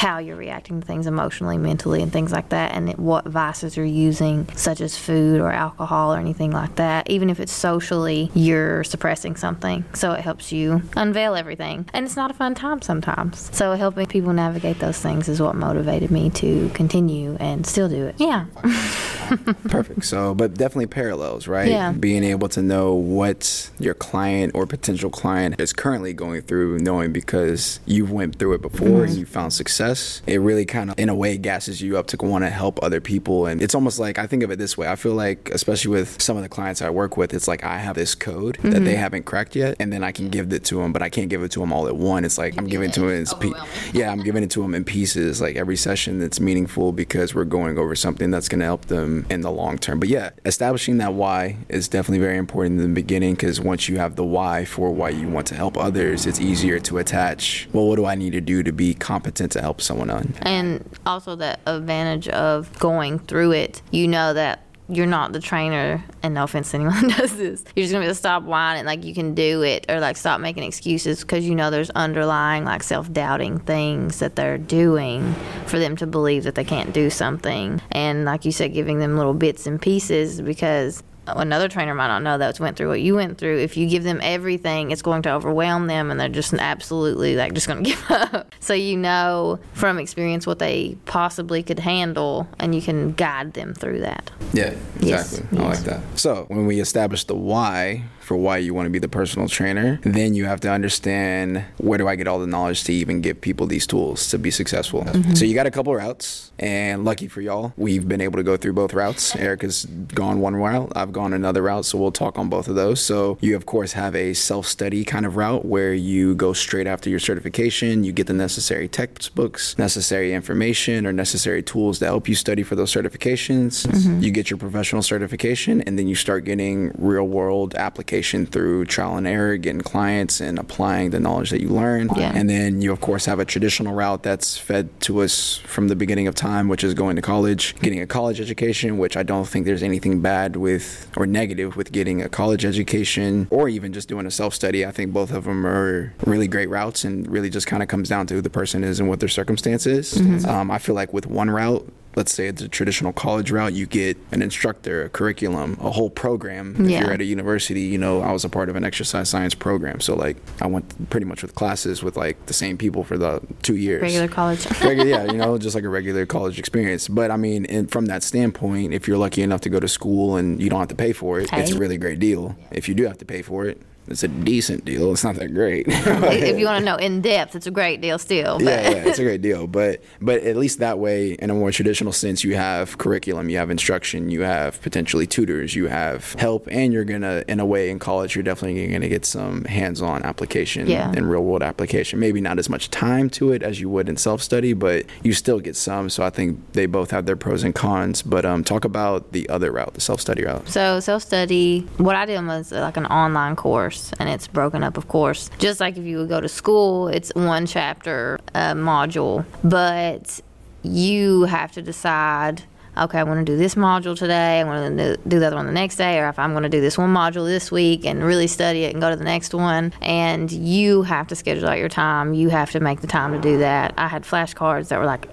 how 0.00 0.16
you're 0.18 0.36
reacting 0.36 0.80
to 0.80 0.86
things 0.86 1.06
emotionally, 1.06 1.58
mentally, 1.58 2.02
and 2.02 2.10
things 2.10 2.32
like 2.32 2.48
that, 2.48 2.72
and 2.72 2.90
what 2.96 3.26
vices 3.26 3.76
you're 3.80 3.86
using, 4.10 4.46
such 4.56 4.80
as 4.80 4.96
food 4.96 5.40
or 5.40 5.50
alcohol 5.50 6.12
or 6.12 6.18
anything 6.18 6.50
like 6.50 6.76
that. 6.76 7.08
Even 7.10 7.30
if 7.30 7.40
it's 7.40 7.52
socially, 7.52 8.30
you're 8.34 8.84
suppressing 8.84 9.36
something. 9.36 9.84
So 9.94 10.12
it 10.12 10.20
helps 10.20 10.52
you 10.52 10.82
unveil 10.96 11.34
everything. 11.34 11.88
And 11.92 12.04
it's 12.04 12.16
not 12.16 12.30
a 12.30 12.34
fun 12.34 12.54
time 12.54 12.82
sometimes. 12.82 13.50
So 13.56 13.72
helping 13.72 14.06
people 14.06 14.32
navigate 14.32 14.78
those 14.78 14.98
things 14.98 15.28
is 15.28 15.40
what 15.40 15.54
motivated 15.54 16.10
me 16.10 16.30
to 16.30 16.68
continue 16.70 17.36
and 17.40 17.66
still 17.66 17.88
do 17.88 18.06
it. 18.06 18.16
Yeah. 18.18 18.46
Perfect. 19.68 20.04
So, 20.04 20.34
but 20.34 20.54
definitely 20.54 20.86
parallels, 20.86 21.46
right? 21.48 21.68
Yeah. 21.68 21.92
Being 21.92 22.24
able 22.24 22.48
to 22.50 22.62
know 22.62 22.94
what 22.94 23.70
your 23.78 23.94
client 23.94 24.52
or 24.54 24.66
potential 24.66 25.10
client 25.10 25.60
is 25.60 25.72
currently 25.72 26.12
going 26.12 26.42
through, 26.42 26.78
knowing 26.78 27.12
because 27.12 27.80
you've 27.86 28.10
went 28.10 28.36
through 28.38 28.54
it 28.54 28.62
before 28.62 28.80
Mm-hmm. 28.80 29.02
and 29.04 29.14
you 29.16 29.26
found 29.26 29.52
success, 29.52 30.22
it 30.26 30.38
really 30.38 30.64
kind 30.64 30.90
of, 30.90 30.98
in 30.98 31.08
a 31.08 31.14
way, 31.14 31.36
gasses 31.36 31.80
you 31.80 31.96
up 31.98 32.06
to 32.08 32.16
want 32.16 32.44
to 32.44 32.50
help 32.50 32.82
other 32.82 33.00
people. 33.00 33.46
And 33.46 33.62
it's 33.62 33.74
almost 33.74 33.98
like 33.98 34.18
I 34.18 34.26
think 34.26 34.42
of 34.42 34.50
it 34.50 34.58
this 34.58 34.76
way. 34.76 34.88
I 34.88 34.96
feel 34.96 35.14
like, 35.14 35.50
especially 35.52 35.90
with 35.90 36.20
some 36.20 36.36
of 36.36 36.42
the 36.42 36.48
clients 36.48 36.82
I 36.82 36.90
work 36.90 37.16
with, 37.16 37.32
it's 37.34 37.46
like 37.48 37.62
I 37.64 37.78
have 37.78 37.94
this 37.96 38.14
code 38.14 38.56
that 38.62 38.70
Mm-hmm. 38.70 38.84
they 38.84 38.96
haven't 38.96 39.24
cracked 39.24 39.54
yet, 39.56 39.76
and 39.78 39.92
then 39.92 40.02
I 40.02 40.12
can 40.12 40.28
give 40.30 40.52
it 40.52 40.64
to 40.64 40.76
them, 40.76 40.92
but 40.92 41.02
I 41.02 41.08
can't 41.10 41.28
give 41.28 41.42
it 41.42 41.50
to 41.52 41.60
them 41.60 41.72
all 41.72 41.86
at 41.86 41.96
one. 41.96 42.24
It's 42.24 42.38
like 42.38 42.56
I'm 42.58 42.66
giving 42.66 42.88
it 42.90 42.94
to 42.94 43.00
them. 43.00 43.24
Pe- 43.40 43.52
yeah, 43.92 44.10
I'm 44.10 44.22
giving 44.22 44.42
it 44.42 44.50
to 44.52 44.62
them 44.62 44.74
in 44.74 44.84
pieces, 44.84 45.40
like 45.40 45.56
every 45.56 45.76
session 45.76 46.18
that's 46.18 46.40
meaningful 46.40 46.92
because 46.92 47.34
we're 47.34 47.44
going 47.44 47.78
over 47.78 47.94
something 47.94 48.30
that's 48.30 48.48
going 48.48 48.60
to 48.60 48.64
help 48.64 48.86
them 48.86 49.19
in 49.28 49.40
the 49.42 49.50
long 49.50 49.78
term. 49.78 50.00
But 50.00 50.08
yeah, 50.08 50.30
establishing 50.44 50.98
that 50.98 51.14
why 51.14 51.56
is 51.68 51.88
definitely 51.88 52.18
very 52.24 52.38
important 52.38 52.80
in 52.80 52.88
the 52.88 52.94
beginning 52.94 53.34
because 53.34 53.60
once 53.60 53.88
you 53.88 53.98
have 53.98 54.16
the 54.16 54.24
why 54.24 54.64
for 54.64 54.90
why 54.90 55.10
you 55.10 55.28
want 55.28 55.46
to 55.48 55.54
help 55.54 55.76
others, 55.76 56.26
it's 56.26 56.40
easier 56.40 56.78
to 56.80 56.98
attach, 56.98 57.68
well, 57.72 57.86
what 57.86 57.96
do 57.96 58.06
I 58.06 58.14
need 58.14 58.32
to 58.32 58.40
do 58.40 58.62
to 58.62 58.72
be 58.72 58.94
competent 58.94 59.52
to 59.52 59.60
help 59.60 59.80
someone 59.80 60.10
on? 60.10 60.34
and 60.42 60.84
also 61.06 61.34
that 61.36 61.60
advantage 61.66 62.28
of 62.28 62.76
going 62.78 63.18
through 63.18 63.52
it 63.52 63.82
you 63.90 64.06
know 64.06 64.32
that 64.32 64.64
you're 64.90 65.06
not 65.06 65.32
the 65.32 65.40
trainer 65.40 66.04
and 66.22 66.34
no 66.34 66.44
offense 66.44 66.74
anyone 66.74 67.08
does 67.16 67.36
this. 67.36 67.64
You're 67.74 67.84
just 67.84 67.92
gonna 67.92 68.02
be 68.02 68.06
able 68.06 68.14
to 68.14 68.18
stop 68.18 68.42
whining 68.42 68.84
like 68.84 69.04
you 69.04 69.14
can 69.14 69.34
do 69.34 69.62
it 69.62 69.86
or 69.88 70.00
like 70.00 70.16
stop 70.16 70.40
making 70.40 70.62
excuses 70.62 71.20
because 71.20 71.46
you 71.46 71.54
know 71.54 71.70
there's 71.70 71.90
underlying 71.90 72.64
like 72.64 72.82
self-doubting 72.82 73.60
things 73.60 74.18
that 74.18 74.36
they're 74.36 74.58
doing 74.58 75.34
for 75.66 75.78
them 75.78 75.96
to 75.96 76.06
believe 76.06 76.44
that 76.44 76.54
they 76.54 76.64
can't 76.64 76.92
do 76.92 77.10
something. 77.10 77.80
And 77.90 78.24
like 78.24 78.44
you 78.44 78.52
said 78.52 78.72
giving 78.72 78.98
them 78.98 79.16
little 79.16 79.34
bits 79.34 79.66
and 79.66 79.80
pieces 79.80 80.40
because 80.40 81.02
another 81.36 81.68
trainer 81.68 81.94
might 81.94 82.08
not 82.08 82.22
know 82.22 82.38
that's 82.38 82.60
went 82.60 82.76
through 82.76 82.88
what 82.88 83.00
you 83.00 83.14
went 83.14 83.38
through 83.38 83.58
if 83.58 83.76
you 83.76 83.88
give 83.88 84.02
them 84.02 84.20
everything 84.22 84.90
it's 84.90 85.02
going 85.02 85.22
to 85.22 85.30
overwhelm 85.30 85.86
them 85.86 86.10
and 86.10 86.18
they're 86.20 86.28
just 86.28 86.52
absolutely 86.54 87.36
like 87.36 87.52
just 87.54 87.66
going 87.66 87.82
to 87.84 87.90
give 87.90 88.10
up 88.10 88.54
so 88.60 88.74
you 88.74 88.96
know 88.96 89.58
from 89.72 89.98
experience 89.98 90.46
what 90.46 90.58
they 90.58 90.96
possibly 91.06 91.62
could 91.62 91.78
handle 91.78 92.48
and 92.58 92.74
you 92.74 92.82
can 92.82 93.12
guide 93.12 93.52
them 93.54 93.74
through 93.74 94.00
that 94.00 94.30
Yeah, 94.52 94.74
Yes, 95.00 95.38
exactly. 95.38 95.58
I 95.58 95.62
yes. 95.62 95.76
like 95.76 95.84
that. 95.86 96.18
So, 96.18 96.44
when 96.48 96.66
we 96.66 96.80
establish 96.80 97.24
the 97.24 97.34
why 97.34 98.04
for 98.30 98.36
why 98.36 98.58
you 98.58 98.72
want 98.72 98.86
to 98.86 98.90
be 98.90 99.00
the 99.00 99.08
personal 99.08 99.48
trainer, 99.48 99.98
then 100.04 100.34
you 100.34 100.44
have 100.44 100.60
to 100.60 100.70
understand 100.70 101.64
where 101.78 101.98
do 101.98 102.06
I 102.06 102.14
get 102.14 102.28
all 102.28 102.38
the 102.38 102.46
knowledge 102.46 102.84
to 102.84 102.92
even 102.92 103.20
give 103.22 103.40
people 103.40 103.66
these 103.66 103.88
tools 103.88 104.28
to 104.28 104.38
be 104.38 104.52
successful. 104.52 105.02
Mm-hmm. 105.02 105.34
So, 105.34 105.44
you 105.44 105.52
got 105.52 105.66
a 105.66 105.70
couple 105.72 105.92
routes, 105.92 106.52
and 106.56 107.04
lucky 107.04 107.26
for 107.26 107.40
y'all, 107.40 107.72
we've 107.76 108.06
been 108.06 108.20
able 108.20 108.36
to 108.36 108.44
go 108.44 108.56
through 108.56 108.74
both 108.74 108.94
routes. 108.94 109.34
Erica's 109.34 109.84
gone 110.14 110.38
one 110.38 110.54
route, 110.54 110.92
I've 110.94 111.10
gone 111.10 111.32
another 111.32 111.60
route, 111.60 111.86
so 111.86 111.98
we'll 111.98 112.12
talk 112.12 112.38
on 112.38 112.48
both 112.48 112.68
of 112.68 112.76
those. 112.76 113.00
So, 113.00 113.36
you 113.40 113.56
of 113.56 113.66
course 113.66 113.94
have 113.94 114.14
a 114.14 114.32
self 114.32 114.64
study 114.64 115.04
kind 115.04 115.26
of 115.26 115.34
route 115.34 115.64
where 115.64 115.92
you 115.92 116.36
go 116.36 116.52
straight 116.52 116.86
after 116.86 117.10
your 117.10 117.18
certification, 117.18 118.04
you 118.04 118.12
get 118.12 118.28
the 118.28 118.32
necessary 118.32 118.86
textbooks, 118.86 119.76
necessary 119.76 120.32
information, 120.34 121.04
or 121.04 121.12
necessary 121.12 121.64
tools 121.64 121.98
to 121.98 122.04
help 122.04 122.28
you 122.28 122.36
study 122.36 122.62
for 122.62 122.76
those 122.76 122.92
certifications. 122.92 123.88
Mm-hmm. 123.88 124.20
You 124.20 124.30
get 124.30 124.50
your 124.50 124.58
professional 124.58 125.02
certification, 125.02 125.80
and 125.80 125.98
then 125.98 126.06
you 126.06 126.14
start 126.14 126.44
getting 126.44 126.92
real 126.96 127.26
world 127.26 127.74
application 128.20 128.44
through 128.44 128.84
trial 128.84 129.16
and 129.16 129.26
error, 129.26 129.56
getting 129.56 129.80
clients 129.80 130.40
and 130.40 130.58
applying 130.58 131.08
the 131.10 131.18
knowledge 131.18 131.48
that 131.50 131.62
you 131.62 131.68
learn. 131.70 132.10
Yeah. 132.16 132.32
And 132.34 132.50
then 132.50 132.82
you, 132.82 132.92
of 132.92 133.00
course, 133.00 133.24
have 133.24 133.38
a 133.38 133.46
traditional 133.46 133.94
route 133.94 134.22
that's 134.22 134.58
fed 134.58 134.88
to 135.02 135.22
us 135.22 135.56
from 135.64 135.88
the 135.88 135.96
beginning 135.96 136.28
of 136.28 136.34
time, 136.34 136.68
which 136.68 136.84
is 136.84 136.92
going 136.92 137.16
to 137.16 137.22
college, 137.22 137.74
getting 137.80 138.00
a 138.00 138.06
college 138.06 138.38
education, 138.38 138.98
which 138.98 139.16
I 139.16 139.22
don't 139.22 139.48
think 139.48 139.64
there's 139.64 139.82
anything 139.82 140.20
bad 140.20 140.56
with 140.56 141.10
or 141.16 141.26
negative 141.26 141.76
with 141.76 141.92
getting 141.92 142.20
a 142.20 142.28
college 142.28 142.66
education 142.66 143.48
or 143.50 143.70
even 143.70 143.92
just 143.94 144.08
doing 144.08 144.26
a 144.26 144.30
self 144.30 144.52
study. 144.52 144.84
I 144.84 144.90
think 144.90 145.12
both 145.12 145.32
of 145.32 145.44
them 145.44 145.66
are 145.66 146.12
really 146.26 146.46
great 146.46 146.68
routes 146.68 147.04
and 147.04 147.26
really 147.26 147.48
just 147.48 147.66
kind 147.66 147.82
of 147.82 147.88
comes 147.88 148.10
down 148.10 148.26
to 148.26 148.34
who 148.34 148.42
the 148.42 148.50
person 148.50 148.84
is 148.84 149.00
and 149.00 149.08
what 149.08 149.20
their 149.20 149.30
circumstance 149.30 149.86
is. 149.86 150.20
Um, 150.44 150.70
I 150.70 150.78
feel 150.78 150.94
like 150.94 151.14
with 151.14 151.26
one 151.26 151.48
route, 151.48 151.88
let's 152.16 152.32
say 152.32 152.46
it's 152.48 152.60
a 152.60 152.68
traditional 152.68 153.12
college 153.12 153.50
route, 153.50 153.72
you 153.72 153.86
get 153.86 154.16
an 154.32 154.42
instructor, 154.42 155.04
a 155.04 155.08
curriculum, 155.08 155.76
a 155.80 155.90
whole 155.90 156.10
program. 156.10 156.74
If 156.78 156.90
Yeah. 156.90 157.02
you're 157.02 157.12
at 157.12 157.20
a 157.20 157.24
university, 157.24 157.82
you 157.82 157.98
know, 157.98 158.20
I 158.20 158.32
was 158.32 158.44
a 158.44 158.48
part 158.48 158.68
of 158.68 158.76
an 158.76 158.84
exercise 158.84 159.28
science 159.28 159.54
program. 159.54 160.00
So, 160.00 160.16
like, 160.16 160.36
I 160.60 160.66
went 160.66 161.08
pretty 161.10 161.26
much 161.26 161.42
with 161.42 161.54
classes 161.54 162.02
with 162.02 162.16
like 162.16 162.46
the 162.46 162.52
same 162.52 162.76
people 162.76 163.04
for 163.04 163.16
the 163.16 163.40
two 163.62 163.76
years. 163.76 164.02
regular 164.02 164.28
college 164.28 164.66
Regular, 164.82 165.08
yeah, 165.08 165.24
you 165.30 165.38
know, 165.38 165.56
just 165.58 165.74
like 165.74 165.84
a 165.84 165.88
regular 165.88 166.26
college 166.26 166.58
experience. 166.58 167.06
But 167.08 167.30
I 167.30 167.36
mean, 167.36 167.64
and 167.66 167.90
from 167.90 168.06
that 168.06 168.22
standpoint, 168.22 168.92
if 168.92 169.06
you're 169.06 169.18
lucky 169.18 169.42
enough 169.42 169.60
to 169.62 169.68
go 169.68 169.78
to 169.78 169.88
school 169.88 170.36
and 170.36 170.60
you 170.60 170.68
don't 170.70 170.80
have 170.80 170.88
to 170.88 170.94
pay 170.96 171.12
for 171.12 171.38
it, 171.40 171.48
it's 171.52 171.70
a 171.70 171.78
really 171.78 171.96
great 171.98 172.18
deal. 172.18 172.56
If 172.72 172.88
you 172.88 172.94
do 172.94 173.04
have 173.06 173.18
to 173.18 173.24
pay 173.24 173.42
for 173.42 173.66
it, 173.66 173.80
it's 174.10 174.22
a 174.22 174.28
decent 174.28 174.84
deal. 174.84 175.12
It's 175.12 175.24
not 175.24 175.36
that 175.36 175.54
great. 175.54 175.86
if 175.88 176.58
you 176.58 176.64
want 176.70 176.80
to 176.80 176.84
know 176.84 176.96
in 176.96 177.20
depth 177.20 177.54
it's 177.54 177.66
a 177.66 177.70
great 177.70 178.00
deal 178.00 178.18
still 178.18 178.58
but 178.58 178.64
yeah, 178.66 178.90
yeah, 178.90 178.96
it's 179.08 179.18
a 179.18 179.22
great 179.28 179.42
deal. 179.42 179.66
But 179.66 180.00
but 180.20 180.42
at 180.42 180.56
least 180.56 180.78
that 180.80 180.98
way, 180.98 181.32
in 181.32 181.50
a 181.50 181.54
more 181.54 181.70
traditional 181.72 182.12
sense, 182.12 182.42
you 182.44 182.56
have 182.56 182.98
curriculum, 182.98 183.48
you 183.48 183.56
have 183.58 183.70
instruction, 183.70 184.30
you 184.30 184.42
have 184.42 184.80
potentially 184.82 185.26
tutors, 185.26 185.74
you 185.74 185.86
have 185.88 186.32
help, 186.34 186.66
and 186.70 186.92
you're 186.92 187.04
gonna, 187.04 187.44
in 187.48 187.60
a 187.60 187.66
way, 187.66 187.90
in 187.90 187.98
college, 187.98 188.34
you're 188.34 188.42
definitely 188.42 188.86
gonna 188.88 189.08
get 189.08 189.24
some 189.24 189.64
hands-on 189.64 190.22
application 190.24 190.86
Yeah. 190.88 191.10
and 191.16 191.30
real-world 191.30 191.62
application. 191.62 192.18
Maybe 192.18 192.40
not 192.40 192.58
as 192.58 192.68
much 192.68 192.90
time 192.90 193.30
to 193.30 193.52
it 193.52 193.62
as 193.62 193.80
you 193.80 193.88
would 193.90 194.08
in 194.08 194.16
self-study, 194.16 194.72
but 194.74 195.04
you 195.22 195.32
still 195.32 195.60
get 195.60 195.76
some. 195.76 196.08
So 196.10 196.22
I 196.24 196.30
think 196.30 196.58
they 196.72 196.86
both 196.86 197.10
have 197.10 197.26
their 197.26 197.36
pros 197.36 197.62
and 197.62 197.74
cons. 197.74 198.22
But 198.22 198.44
um, 198.44 198.64
talk 198.64 198.84
about 198.84 199.32
the 199.32 199.48
other 199.48 199.70
route, 199.72 199.94
the 199.94 200.00
self-study 200.00 200.44
route. 200.44 200.68
So 200.68 201.00
self 201.00 201.22
study, 201.22 201.86
what 201.98 202.16
I 202.16 202.26
did 202.26 202.44
was 202.46 202.72
like 202.72 202.96
an 202.96 203.06
online 203.06 203.56
course, 203.56 203.99
and 204.18 204.28
it's 204.28 204.46
broken 204.46 204.82
up, 204.82 204.96
of 204.96 205.08
course. 205.08 205.50
Just 205.58 205.80
like 205.80 205.96
if 205.96 206.04
you 206.04 206.18
would 206.18 206.28
go 206.28 206.40
to 206.40 206.48
school, 206.48 207.08
it's 207.08 207.30
one 207.34 207.66
chapter 207.66 208.38
uh, 208.54 208.74
module, 208.74 209.44
but 209.62 210.40
you 210.82 211.44
have 211.44 211.72
to 211.72 211.82
decide. 211.82 212.62
Okay, 212.98 213.18
I 213.18 213.22
want 213.22 213.46
to 213.46 213.52
do 213.52 213.56
this 213.56 213.76
module 213.76 214.18
today. 214.18 214.60
I 214.60 214.64
want 214.64 214.98
to 214.98 215.16
do 215.16 215.38
the 215.38 215.46
other 215.46 215.56
one 215.56 215.66
the 215.66 215.72
next 215.72 215.96
day, 215.96 216.18
or 216.18 216.28
if 216.28 216.38
I'm 216.38 216.50
going 216.52 216.64
to 216.64 216.68
do 216.68 216.80
this 216.80 216.98
one 216.98 217.14
module 217.14 217.46
this 217.46 217.70
week 217.70 218.04
and 218.04 218.22
really 218.22 218.48
study 218.48 218.82
it 218.82 218.92
and 218.92 219.00
go 219.00 219.08
to 219.10 219.16
the 219.16 219.24
next 219.24 219.54
one. 219.54 219.92
And 220.02 220.50
you 220.50 221.02
have 221.02 221.28
to 221.28 221.36
schedule 221.36 221.68
out 221.68 221.78
your 221.78 221.88
time. 221.88 222.34
You 222.34 222.48
have 222.50 222.72
to 222.72 222.80
make 222.80 223.00
the 223.00 223.06
time 223.06 223.32
to 223.32 223.40
do 223.40 223.58
that. 223.58 223.94
I 223.96 224.08
had 224.08 224.24
flashcards 224.24 224.88
that 224.88 224.98
were 224.98 225.06
like 225.06 225.28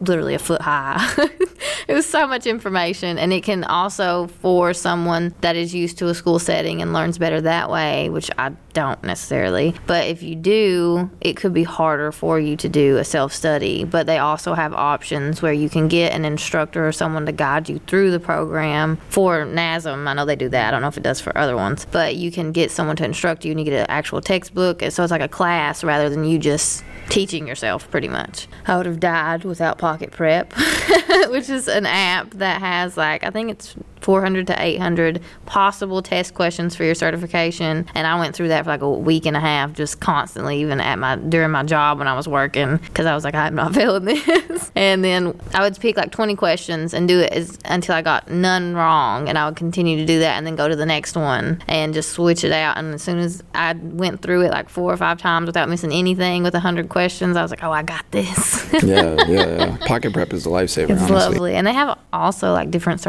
literally 0.00 0.34
a 0.34 0.38
foot 0.38 0.62
high. 0.62 1.04
it 1.88 1.94
was 1.94 2.06
so 2.06 2.26
much 2.26 2.46
information, 2.46 3.18
and 3.18 3.32
it 3.32 3.42
can 3.42 3.64
also 3.64 4.26
for 4.26 4.74
someone 4.74 5.34
that 5.40 5.56
is 5.56 5.74
used 5.74 5.98
to 5.98 6.08
a 6.08 6.14
school 6.14 6.38
setting 6.38 6.82
and 6.82 6.92
learns 6.92 7.18
better 7.18 7.40
that 7.40 7.70
way, 7.70 8.08
which 8.08 8.30
I 8.38 8.52
don't 8.72 9.02
necessarily. 9.02 9.74
But 9.86 10.06
if 10.06 10.22
you 10.22 10.34
do, 10.34 11.10
it 11.20 11.36
could 11.36 11.54
be 11.54 11.62
harder 11.62 12.12
for 12.12 12.38
you 12.38 12.56
to 12.56 12.68
do 12.68 12.98
a 12.98 13.04
self 13.04 13.32
study. 13.32 13.84
But 13.84 14.06
they 14.06 14.18
also 14.18 14.54
have 14.54 14.74
options 14.74 15.40
where 15.40 15.52
you 15.52 15.70
can 15.70 15.88
get 15.88 16.12
an 16.12 16.24
instructor 16.24 16.86
or 16.86 16.92
someone 16.92 17.26
to 17.26 17.32
guide 17.32 17.68
you 17.68 17.78
through 17.86 18.10
the 18.10 18.20
program. 18.20 18.98
For 19.08 19.44
NASM, 19.44 20.06
I 20.06 20.14
know 20.14 20.24
they 20.24 20.36
do 20.36 20.48
that. 20.50 20.68
I 20.68 20.70
don't 20.70 20.82
know 20.82 20.88
if 20.88 20.96
it 20.96 21.02
does 21.02 21.20
for 21.20 21.36
other 21.38 21.56
ones, 21.56 21.86
but 21.90 22.16
you 22.16 22.30
can 22.30 22.52
get 22.52 22.70
someone 22.70 22.96
to 22.96 23.04
instruct 23.04 23.44
you, 23.44 23.52
and 23.52 23.60
you 23.60 23.64
get 23.64 23.80
an 23.80 23.86
actual 23.88 24.20
textbook. 24.20 24.82
And 24.82 24.92
so 24.92 25.02
it's 25.02 25.10
like 25.10 25.20
a 25.20 25.28
class 25.28 25.82
rather 25.82 26.10
than 26.10 26.24
you 26.24 26.38
just 26.38 26.84
teaching 27.08 27.46
yourself 27.46 27.90
pretty 27.90 28.08
much. 28.08 28.48
I 28.66 28.76
would 28.76 28.86
have 28.86 29.00
died 29.00 29.44
without 29.44 29.78
Pocket 29.86 30.10
Prep, 30.10 30.52
which 31.28 31.48
is 31.48 31.68
an 31.68 31.86
app 31.86 32.30
that 32.32 32.60
has 32.60 32.96
like 32.96 33.22
I 33.22 33.30
think 33.30 33.52
it's 33.52 33.76
400 34.06 34.46
to 34.46 34.54
800 34.56 35.20
possible 35.46 36.00
test 36.00 36.32
questions 36.32 36.76
for 36.76 36.84
your 36.84 36.94
certification, 36.94 37.86
and 37.92 38.06
I 38.06 38.16
went 38.20 38.36
through 38.36 38.46
that 38.48 38.62
for 38.62 38.70
like 38.70 38.82
a 38.82 38.88
week 38.88 39.26
and 39.26 39.36
a 39.36 39.40
half, 39.40 39.72
just 39.72 39.98
constantly, 39.98 40.60
even 40.60 40.80
at 40.80 41.00
my 41.00 41.16
during 41.16 41.50
my 41.50 41.64
job 41.64 41.98
when 41.98 42.06
I 42.06 42.14
was 42.14 42.28
working, 42.28 42.76
because 42.76 43.04
I 43.04 43.16
was 43.16 43.24
like 43.24 43.34
I'm 43.34 43.56
not 43.56 43.74
failing 43.74 44.04
this. 44.04 44.70
and 44.76 45.02
then 45.02 45.36
I 45.52 45.60
would 45.62 45.76
pick 45.80 45.96
like 45.96 46.12
20 46.12 46.36
questions 46.36 46.94
and 46.94 47.08
do 47.08 47.18
it 47.18 47.32
as, 47.32 47.58
until 47.64 47.96
I 47.96 48.02
got 48.02 48.30
none 48.30 48.76
wrong, 48.76 49.28
and 49.28 49.36
I 49.36 49.46
would 49.46 49.56
continue 49.56 49.96
to 49.96 50.06
do 50.06 50.20
that, 50.20 50.36
and 50.36 50.46
then 50.46 50.54
go 50.54 50.68
to 50.68 50.76
the 50.76 50.86
next 50.86 51.16
one 51.16 51.60
and 51.66 51.92
just 51.92 52.12
switch 52.12 52.44
it 52.44 52.52
out. 52.52 52.78
And 52.78 52.94
as 52.94 53.02
soon 53.02 53.18
as 53.18 53.42
I 53.56 53.72
went 53.72 54.22
through 54.22 54.42
it 54.42 54.52
like 54.52 54.68
four 54.68 54.92
or 54.92 54.96
five 54.96 55.18
times 55.18 55.46
without 55.46 55.68
missing 55.68 55.90
anything 55.90 56.44
with 56.44 56.54
100 56.54 56.90
questions, 56.90 57.36
I 57.36 57.42
was 57.42 57.50
like, 57.50 57.64
oh, 57.64 57.72
I 57.72 57.82
got 57.82 58.08
this. 58.12 58.72
yeah, 58.84 59.16
yeah, 59.26 59.26
yeah. 59.26 59.76
Pocket 59.88 60.12
prep 60.12 60.32
is 60.32 60.46
a 60.46 60.48
lifesaver. 60.48 60.90
It's 60.90 61.02
honestly. 61.02 61.10
lovely, 61.10 61.54
and 61.56 61.66
they 61.66 61.72
have 61.72 61.98
also 62.12 62.52
like 62.52 62.70
different 62.70 63.00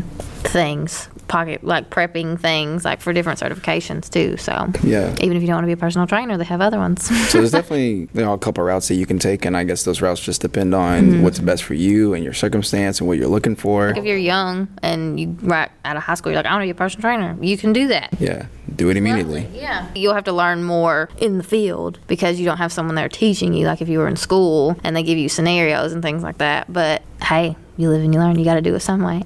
things 0.00 1.08
pocket 1.28 1.64
like 1.64 1.88
prepping 1.88 2.38
things 2.38 2.84
like 2.84 3.00
for 3.00 3.10
different 3.14 3.40
certifications 3.40 4.10
too. 4.10 4.36
So 4.36 4.52
Yeah. 4.82 5.14
even 5.20 5.34
if 5.34 5.40
you 5.42 5.46
don't 5.46 5.56
want 5.56 5.62
to 5.64 5.66
be 5.68 5.72
a 5.72 5.76
personal 5.78 6.06
trainer, 6.06 6.36
they 6.36 6.44
have 6.44 6.60
other 6.60 6.76
ones. 6.78 7.08
So 7.30 7.38
there's 7.38 7.52
definitely 7.52 8.00
you 8.12 8.20
know 8.20 8.34
a 8.34 8.38
couple 8.38 8.62
routes 8.62 8.88
that 8.88 8.96
you 8.96 9.06
can 9.06 9.18
take, 9.18 9.46
and 9.46 9.56
I 9.56 9.64
guess 9.64 9.84
those 9.84 10.02
routes 10.02 10.20
just 10.20 10.42
depend 10.42 10.74
on 10.74 10.92
Mm-hmm. 11.02 11.22
what's 11.22 11.38
best 11.38 11.62
for 11.64 11.72
you 11.74 12.12
and 12.12 12.22
your 12.22 12.34
circumstance 12.34 12.98
and 13.00 13.08
what 13.08 13.16
you're 13.16 13.28
looking 13.28 13.56
for. 13.56 13.88
Like 13.88 13.96
if 13.98 14.04
you're 14.04 14.16
young 14.18 14.68
and 14.82 15.18
you 15.18 15.34
right 15.40 15.70
out 15.86 15.96
of 15.96 16.02
high 16.02 16.14
school, 16.16 16.32
you're 16.32 16.38
like, 16.42 16.46
I 16.46 16.52
want 16.52 16.62
to 16.62 16.66
be 16.66 16.70
a 16.70 16.74
personal 16.74 17.00
trainer. 17.02 17.36
You 17.40 17.56
can 17.56 17.72
do 17.72 17.88
that. 17.88 18.10
Yeah, 18.20 18.46
do 18.76 18.90
it 18.90 18.98
immediately. 18.98 19.48
Yeah. 19.54 19.86
You'll 19.94 20.14
have 20.14 20.24
to 20.24 20.32
learn 20.32 20.64
more 20.64 21.08
in 21.18 21.38
the 21.38 21.44
field 21.44 21.98
because 22.08 22.38
you 22.38 22.44
don't 22.44 22.58
have 22.58 22.72
someone 22.72 22.94
there 22.94 23.08
teaching 23.08 23.54
you, 23.54 23.66
like 23.66 23.80
if 23.80 23.88
you 23.88 24.00
were 24.00 24.08
in 24.08 24.16
school 24.16 24.76
and 24.84 24.94
they 24.94 25.02
give 25.02 25.16
you 25.16 25.30
scenarios 25.30 25.94
and 25.94 26.02
things 26.02 26.22
like 26.22 26.38
that. 26.38 26.70
But 26.70 27.00
hey, 27.22 27.56
you 27.76 27.88
live 27.88 28.02
and 28.02 28.12
you 28.12 28.20
learn. 28.20 28.38
You 28.38 28.44
got 28.44 28.54
to 28.54 28.62
do 28.62 28.74
it 28.74 28.80
some 28.80 29.02
way. 29.02 29.22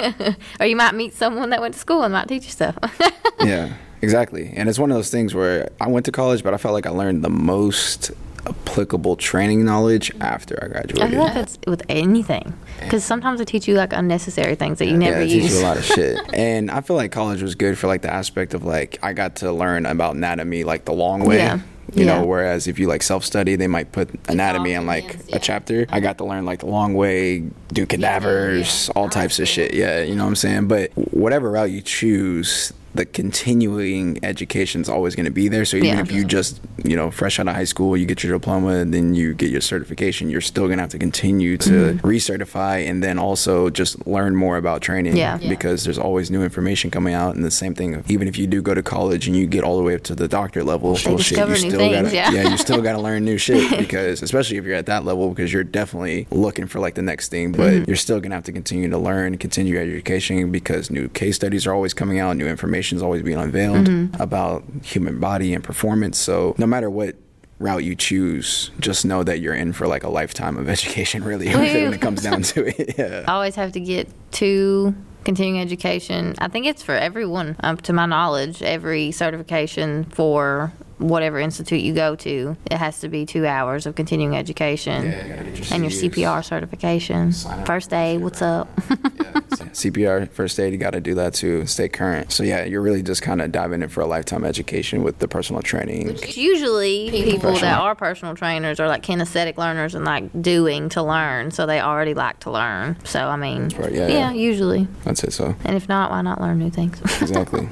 or 0.60 0.66
you 0.66 0.76
might 0.76 0.94
meet 0.94 1.14
someone 1.14 1.50
that 1.50 1.60
went 1.60 1.74
to 1.74 1.80
school 1.80 2.02
and 2.02 2.12
might 2.12 2.28
teach 2.28 2.44
you 2.44 2.50
stuff. 2.50 2.76
Yeah, 3.42 3.72
exactly. 4.02 4.52
And 4.54 4.68
it's 4.68 4.78
one 4.78 4.90
of 4.90 4.98
those 4.98 5.08
things 5.10 5.34
where 5.34 5.70
I 5.80 5.88
went 5.88 6.04
to 6.04 6.12
college, 6.12 6.44
but 6.44 6.52
I 6.52 6.58
felt 6.58 6.74
like 6.74 6.84
I 6.84 6.90
learned 6.90 7.24
the 7.24 7.30
most 7.30 8.10
applicable 8.46 9.16
training 9.16 9.64
knowledge 9.64 10.12
after 10.20 10.58
I 10.62 10.68
graduated. 10.68 11.02
I 11.02 11.08
graduated. 11.08 11.10
feel 11.10 11.24
like 11.24 11.34
that's 11.34 11.58
with 11.66 11.82
anything 11.88 12.52
because 12.80 13.02
sometimes 13.02 13.38
they 13.38 13.46
teach 13.46 13.66
you 13.66 13.76
like 13.76 13.94
unnecessary 13.94 14.56
things 14.56 14.78
that 14.78 14.86
you 14.88 14.96
never 14.96 15.20
yeah, 15.20 15.24
it 15.24 15.28
teaches 15.28 15.52
use. 15.52 15.60
you 15.60 15.66
a 15.66 15.66
lot 15.66 15.76
of 15.78 15.84
shit. 15.84 16.18
And 16.34 16.70
I 16.70 16.82
feel 16.82 16.96
like 16.96 17.12
college 17.12 17.42
was 17.42 17.54
good 17.54 17.78
for 17.78 17.86
like 17.86 18.02
the 18.02 18.12
aspect 18.12 18.52
of 18.52 18.62
like 18.62 18.98
I 19.02 19.14
got 19.14 19.36
to 19.36 19.52
learn 19.52 19.86
about 19.86 20.16
anatomy 20.16 20.64
like 20.64 20.84
the 20.84 20.92
long 20.92 21.24
way. 21.24 21.38
Yeah. 21.38 21.60
You 21.94 22.04
Yeah. 22.04 22.20
know, 22.20 22.24
whereas 22.26 22.66
if 22.68 22.78
you 22.78 22.86
like 22.86 23.02
self 23.02 23.24
study, 23.24 23.56
they 23.56 23.66
might 23.66 23.90
put 23.92 24.10
anatomy 24.28 24.72
in 24.74 24.86
like 24.86 25.08
condense, 25.08 25.32
a 25.32 25.38
chapter. 25.40 25.86
I 25.90 26.00
got 26.00 26.18
to 26.18 26.24
learn 26.24 26.44
like 26.44 26.60
the 26.60 26.66
long 26.66 26.94
way, 26.94 27.44
do 27.72 27.84
cadavers, 27.86 28.88
all 28.94 29.08
types 29.08 29.38
of 29.40 29.48
shit. 29.48 29.74
Yeah, 29.74 30.00
you 30.02 30.14
know 30.14 30.22
what 30.24 30.28
I'm 30.30 30.36
saying? 30.36 30.68
But 30.68 30.92
whatever 30.94 31.50
route 31.50 31.70
you 31.70 31.80
choose, 31.80 32.72
the 32.94 33.04
continuing 33.04 34.18
education 34.24 34.80
is 34.80 34.88
always 34.88 35.14
going 35.14 35.24
to 35.26 35.30
be 35.32 35.48
there. 35.48 35.64
So 35.64 35.76
even 35.76 35.88
Yeah. 35.90 36.00
if 36.00 36.12
you 36.12 36.24
just, 36.24 36.60
you 36.84 36.96
know, 36.96 37.10
fresh 37.10 37.38
out 37.38 37.48
of 37.48 37.54
high 37.54 37.64
school, 37.64 37.96
you 37.96 38.04
get 38.06 38.22
your 38.24 38.32
diploma, 38.38 38.74
and 38.78 38.92
then 38.92 39.14
you 39.14 39.32
get 39.34 39.50
your 39.50 39.60
certification, 39.60 40.28
you're 40.28 40.40
still 40.40 40.66
going 40.66 40.78
to 40.78 40.82
have 40.82 40.90
to 40.90 40.98
continue 40.98 41.56
to 41.58 41.70
Mm-hmm. 41.70 42.06
recertify 42.06 42.88
and 42.88 43.02
then 43.02 43.18
also 43.18 43.70
just 43.70 44.06
learn 44.06 44.34
more 44.36 44.56
about 44.56 44.82
training 44.82 45.16
Yeah. 45.16 45.38
Yeah. 45.40 45.48
because 45.48 45.84
there's 45.84 45.98
always 45.98 46.30
new 46.30 46.42
information 46.42 46.90
coming 46.90 47.14
out. 47.14 47.34
And 47.36 47.44
the 47.44 47.50
same 47.50 47.74
thing, 47.74 48.02
even 48.08 48.26
if 48.28 48.36
you 48.36 48.46
do 48.46 48.60
go 48.60 48.74
to 48.74 48.82
college 48.82 49.26
and 49.28 49.36
you 49.36 49.46
get 49.46 49.62
all 49.64 49.76
the 49.76 49.82
way 49.84 49.94
up 49.94 50.02
to 50.04 50.14
the 50.14 50.28
doctor 50.28 50.62
level, 50.64 50.94
They 50.94 51.10
well, 51.10 51.18
shit, 51.18 51.38
you 51.38 51.56
still 51.56 51.90
gotta, 51.90 52.12
yeah. 52.14 52.48
you 52.50 52.56
still 52.58 52.82
got 52.82 52.92
to 52.92 53.00
learn 53.00 53.24
new 53.24 53.38
shit 53.38 53.78
because, 53.84 54.22
especially 54.22 54.56
if 54.56 54.64
you're 54.64 54.74
at 54.74 54.86
that 54.86 55.04
level, 55.04 55.28
because 55.30 55.52
you're 55.52 55.64
definitely 55.64 56.26
looking 56.30 56.66
for 56.66 56.80
like 56.80 56.94
the 56.96 57.02
next 57.02 57.28
thing, 57.28 57.52
but 57.52 57.60
Mm-hmm. 57.70 57.84
you're 57.86 57.96
still 57.96 58.18
gonna 58.20 58.34
have 58.34 58.44
to 58.44 58.52
continue 58.52 58.88
to 58.90 58.98
learn, 58.98 59.38
continue 59.38 59.74
your 59.74 59.82
education 59.82 60.50
because 60.50 60.90
new 60.90 61.08
case 61.08 61.36
studies 61.36 61.66
are 61.68 61.72
always 61.74 61.94
coming 61.94 62.18
out, 62.18 62.36
new 62.36 62.48
information 62.48 62.79
is 62.96 63.02
always 63.02 63.22
being 63.22 63.38
unveiled 63.38 63.86
Mm-hmm. 63.86 64.20
about 64.22 64.64
human 64.82 65.18
body 65.20 65.54
and 65.54 65.62
performance. 65.64 66.18
So 66.18 66.54
no 66.58 66.66
matter 66.66 66.88
what 66.90 67.16
route 67.58 67.84
you 67.84 67.94
choose, 67.94 68.70
just 68.80 69.04
know 69.04 69.22
that 69.22 69.40
you're 69.40 69.54
in 69.54 69.72
for 69.72 69.86
like 69.86 70.02
a 70.02 70.08
lifetime 70.08 70.56
of 70.56 70.68
education, 70.76 71.22
really, 71.24 71.46
when 71.54 71.92
it 71.94 72.00
comes 72.00 72.22
down 72.22 72.42
to 72.42 72.66
it. 72.66 72.94
Yeah. 72.98 73.24
I 73.28 73.32
always 73.34 73.54
have 73.56 73.72
to 73.72 73.80
get 73.80 74.08
to 74.32 74.94
continuing 75.24 75.60
education. 75.60 76.34
I 76.38 76.48
think 76.48 76.64
it's 76.66 76.82
for 76.82 76.94
everyone, 76.94 77.56
um, 77.60 77.76
to 77.78 77.92
my 77.92 78.06
knowledge, 78.06 78.62
every 78.62 79.10
certification 79.12 80.04
for 80.04 80.72
whatever 81.00 81.38
institute 81.38 81.80
you 81.80 81.94
go 81.94 82.14
to, 82.16 82.56
it 82.70 82.76
has 82.76 83.00
to 83.00 83.08
be 83.08 83.26
two 83.26 83.46
hours 83.46 83.86
of 83.86 83.94
continuing 83.94 84.36
education. 84.36 85.06
Yeah, 85.06 85.26
you 85.26 85.52
your 85.54 85.64
and 85.72 85.82
your 85.82 85.90
CPR 85.90 86.44
certification. 86.44 87.32
First 87.64 87.92
aid, 87.92 88.20
what's 88.20 88.42
up? 88.42 88.74
CPR, 88.76 90.28
first 90.30 90.58
aid, 90.60 90.72
you 90.72 90.78
got 90.78 90.90
to 90.90 91.00
do 91.00 91.14
that 91.14 91.34
to 91.34 91.66
stay 91.66 91.88
current. 91.88 92.32
So 92.32 92.42
yeah, 92.42 92.64
you're 92.64 92.82
really 92.82 93.02
just 93.02 93.22
kind 93.22 93.40
of 93.40 93.52
diving 93.52 93.82
in 93.82 93.88
for 93.88 94.00
a 94.00 94.06
lifetime 94.06 94.44
education 94.44 95.02
with 95.02 95.18
the 95.18 95.28
personal 95.28 95.62
training. 95.62 96.18
Usually, 96.28 97.10
people 97.10 97.52
that 97.54 97.80
are 97.80 97.94
personal 97.94 98.34
trainers 98.34 98.80
are 98.80 98.88
like 98.88 99.02
kinesthetic 99.02 99.56
learners 99.56 99.94
and 99.94 100.04
like 100.04 100.42
doing 100.42 100.88
to 100.90 101.02
learn, 101.02 101.50
so 101.50 101.66
they 101.66 101.80
already 101.80 102.14
like 102.14 102.40
to 102.40 102.50
learn. 102.50 102.96
So 103.04 103.26
I 103.26 103.36
mean, 103.36 103.68
right, 103.78 103.92
yeah, 103.92 104.08
yeah, 104.08 104.08
yeah. 104.08 104.32
usually. 104.32 104.86
That's 105.04 105.24
it. 105.24 105.32
So 105.32 105.54
And 105.64 105.76
if 105.76 105.88
not, 105.88 106.10
why 106.10 106.22
not 106.22 106.40
learn 106.40 106.58
new 106.58 106.70
things? 106.70 107.00
exactly. 107.20 107.68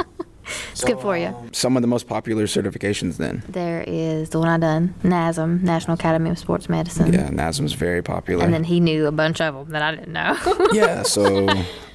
It's 0.78 0.84
good 0.88 1.00
for 1.00 1.18
you. 1.18 1.34
Some 1.52 1.76
of 1.76 1.82
the 1.82 1.88
most 1.88 2.06
popular 2.06 2.44
certifications 2.44 3.16
then. 3.16 3.42
There 3.48 3.82
is 3.86 4.30
the 4.30 4.38
one 4.38 4.48
I 4.48 4.58
done, 4.58 4.94
NASM, 5.02 5.62
National 5.62 5.94
Academy 5.94 6.30
of 6.30 6.38
Sports 6.38 6.68
Medicine. 6.68 7.12
Yeah, 7.12 7.30
NASM's 7.30 7.72
very 7.72 8.00
popular. 8.00 8.44
And 8.44 8.54
then 8.54 8.62
he 8.62 8.78
knew 8.78 9.06
a 9.06 9.12
bunch 9.12 9.40
of 9.40 9.54
them 9.54 9.70
that 9.70 9.82
I 9.82 9.90
didn't 9.96 10.12
know. 10.12 10.36
yeah, 10.72 11.02
so 11.14 11.46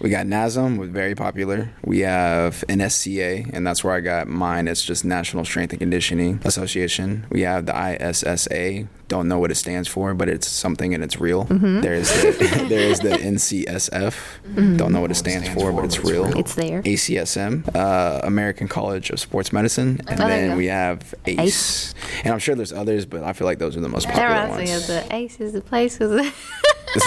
we 0.02 0.10
got 0.10 0.26
NASM, 0.26 0.78
was 0.78 0.90
very 0.90 1.16
popular. 1.16 1.72
We 1.86 2.02
have 2.02 2.66
NSCA, 2.68 3.52
and 3.54 3.66
that's 3.66 3.86
where 3.86 3.94
I 3.94 4.02
got 4.02 4.28
mine. 4.28 4.68
It's 4.68 4.84
just 4.84 5.06
National 5.06 5.46
Strength 5.46 5.72
and 5.72 5.80
Conditioning 5.80 6.42
Association. 6.44 7.26
We 7.30 7.42
have 7.42 7.66
the 7.66 7.74
ISSA. 7.74 8.90
Don't 9.08 9.28
know 9.28 9.40
what 9.40 9.52
it 9.52 9.56
stands 9.56 9.88
for, 9.88 10.14
but 10.14 10.28
it's 10.28 10.48
something 10.48 10.94
and 10.94 11.04
it's 11.04 11.20
real. 11.22 11.46
Mm-hmm. 11.46 11.82
There's 11.82 12.10
the, 12.10 12.66
there's 12.70 13.00
the 13.00 13.12
NCSF. 13.12 14.78
Don't 14.78 14.92
know 14.92 15.02
what 15.02 15.12
it 15.12 15.16
stands 15.16 15.48
for, 15.50 15.72
but 15.72 15.86
it's 15.86 16.00
real. 16.04 16.26
it's 16.38 16.56
there. 16.56 16.82
ACSM, 16.82 17.76
uh, 17.76 18.22
American 18.24 18.68
College 18.74 19.12
of 19.12 19.20
Sports 19.20 19.54
Medicine, 19.54 20.02
and 20.08 20.20
Oh, 20.20 20.28
then 20.28 20.58
we 20.58 20.66
have 20.66 21.14
ACE. 21.28 21.40
ACE. 21.40 21.96
And 22.24 22.34
I'm 22.34 22.40
sure 22.40 22.56
there's 22.56 22.74
others, 22.74 23.06
but 23.06 23.24
I 23.24 23.34
feel 23.34 23.46
like 23.46 23.60
those 23.60 23.78
are 23.78 23.82
the 23.82 23.88
most 23.88 24.08
That 24.08 24.16
popular 24.16 24.58
me 24.66 24.72
of 24.72 24.80
ones. 24.80 24.88
the 24.88 25.16
aces, 25.16 25.54
the 25.54 25.62
places, 25.62 26.32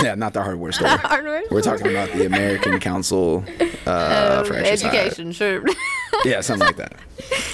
yeah, 0.03 0.15
not 0.15 0.33
the 0.33 0.43
hardware 0.43 0.71
store. 0.71 0.89
hardware. 1.13 1.43
We're 1.51 1.63
talking 1.63 1.89
about 1.89 2.13
the 2.13 2.25
American 2.27 2.79
Council 2.79 3.45
uh, 3.85 4.45
for 4.45 4.55
Exercise. 4.55 4.85
education, 4.85 5.33
sure. 5.33 5.65
Yeah, 6.25 6.41
something 6.41 6.67
like 6.67 6.77
that. 6.77 6.95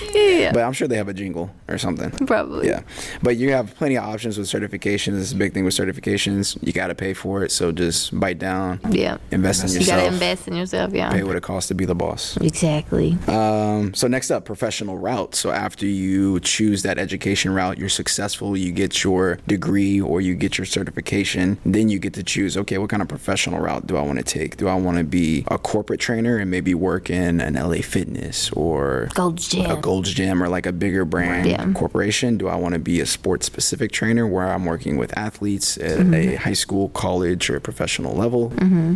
But 0.52 0.62
I'm 0.62 0.73
sure 0.73 0.88
they 0.88 0.97
have 0.97 1.09
a 1.09 1.14
jingle 1.14 1.50
or 1.69 1.79
something. 1.79 2.11
probably. 2.26 2.69
Yeah, 2.69 2.83
but 3.23 3.37
you 3.37 3.52
have 3.52 3.75
plenty 3.76 3.97
of 3.97 4.05
options 4.05 4.38
with 4.38 4.47
certifications. 4.49 5.12
This 5.12 5.25
is 5.29 5.33
a 5.33 5.37
big 5.37 5.52
thing 5.55 5.64
with 5.64 5.75
certifications. 5.75 6.57
You 6.62 6.73
got 6.73 6.88
to 6.88 6.95
pay 6.95 7.14
for 7.14 7.45
it, 7.45 7.50
so 7.52 7.73
just 7.73 8.19
bite 8.19 8.38
down, 8.38 8.81
Yeah. 8.91 9.19
invest 9.31 9.62
in 9.62 9.69
yourself. 9.71 9.87
You 9.87 9.93
gotta 10.02 10.07
invest 10.14 10.49
in 10.49 10.55
yourself, 10.57 10.93
yeah. 10.93 11.11
pay 11.12 11.23
what 11.23 11.37
it 11.37 11.43
costs 11.43 11.69
to 11.69 11.75
be 11.75 11.85
the 11.85 11.95
boss. 11.95 12.37
Exactly. 12.41 13.17
Um, 13.29 13.95
so 13.95 14.07
next 14.09 14.31
up, 14.31 14.45
professional 14.45 14.99
route. 14.99 15.35
So 15.35 15.50
after 15.50 15.87
you 15.87 16.41
choose 16.41 16.83
that 16.83 16.99
education 16.99 17.52
route, 17.55 17.79
you're 17.79 17.88
successful, 17.88 18.57
you 18.57 18.73
get 18.73 19.02
your 19.05 19.38
degree 19.47 20.00
or 20.00 20.21
you 20.21 20.35
get 20.35 20.59
your 20.59 20.64
certification, 20.64 21.59
then 21.64 21.88
you 21.88 21.99
get 21.99 22.14
to 22.14 22.23
choose, 22.23 22.57
okay, 22.57 22.79
what 22.79 22.91
kind 22.91 23.02
of 23.02 23.09
professional 23.09 23.61
route 23.61 23.87
do 23.87 23.97
I 23.97 24.02
want 24.02 24.19
to 24.19 24.25
take? 24.25 24.57
Do 24.57 24.69
I 24.69 24.75
want 24.75 24.99
to 24.99 25.05
be 25.05 25.45
a 25.49 25.59
corporate 25.59 26.00
trainer 26.00 26.37
and 26.38 26.50
maybe 26.50 26.75
work 26.75 27.11
in 27.11 27.41
an 27.41 27.55
LA 27.55 27.83
Fitness 27.83 28.50
or 28.52 29.09
Gold's 29.14 29.49
Gym. 29.49 29.71
a 29.71 29.76
Gold's 29.81 30.12
Gym 30.14 30.42
or 30.42 30.49
like 30.49 30.66
a 30.66 30.73
bigger 30.73 31.04
brand 31.04 31.47
Yeah. 31.49 31.73
corporation? 31.73 32.37
Do 32.37 32.49
I 32.49 32.57
want 32.57 32.75
to 32.75 32.78
be 32.78 33.00
a 33.00 33.07
sports 33.07 33.47
specific 33.47 33.92
trainer 33.92 34.26
where 34.26 34.49
I'm 34.49 34.64
working 34.64 34.97
with 34.97 35.16
athletes 35.16 35.76
at 35.78 35.99
Mm-hmm. 35.99 36.14
a 36.14 36.35
high 36.37 36.52
school, 36.52 36.88
college, 36.90 37.49
or 37.50 37.59
professional 37.61 38.14
level? 38.14 38.52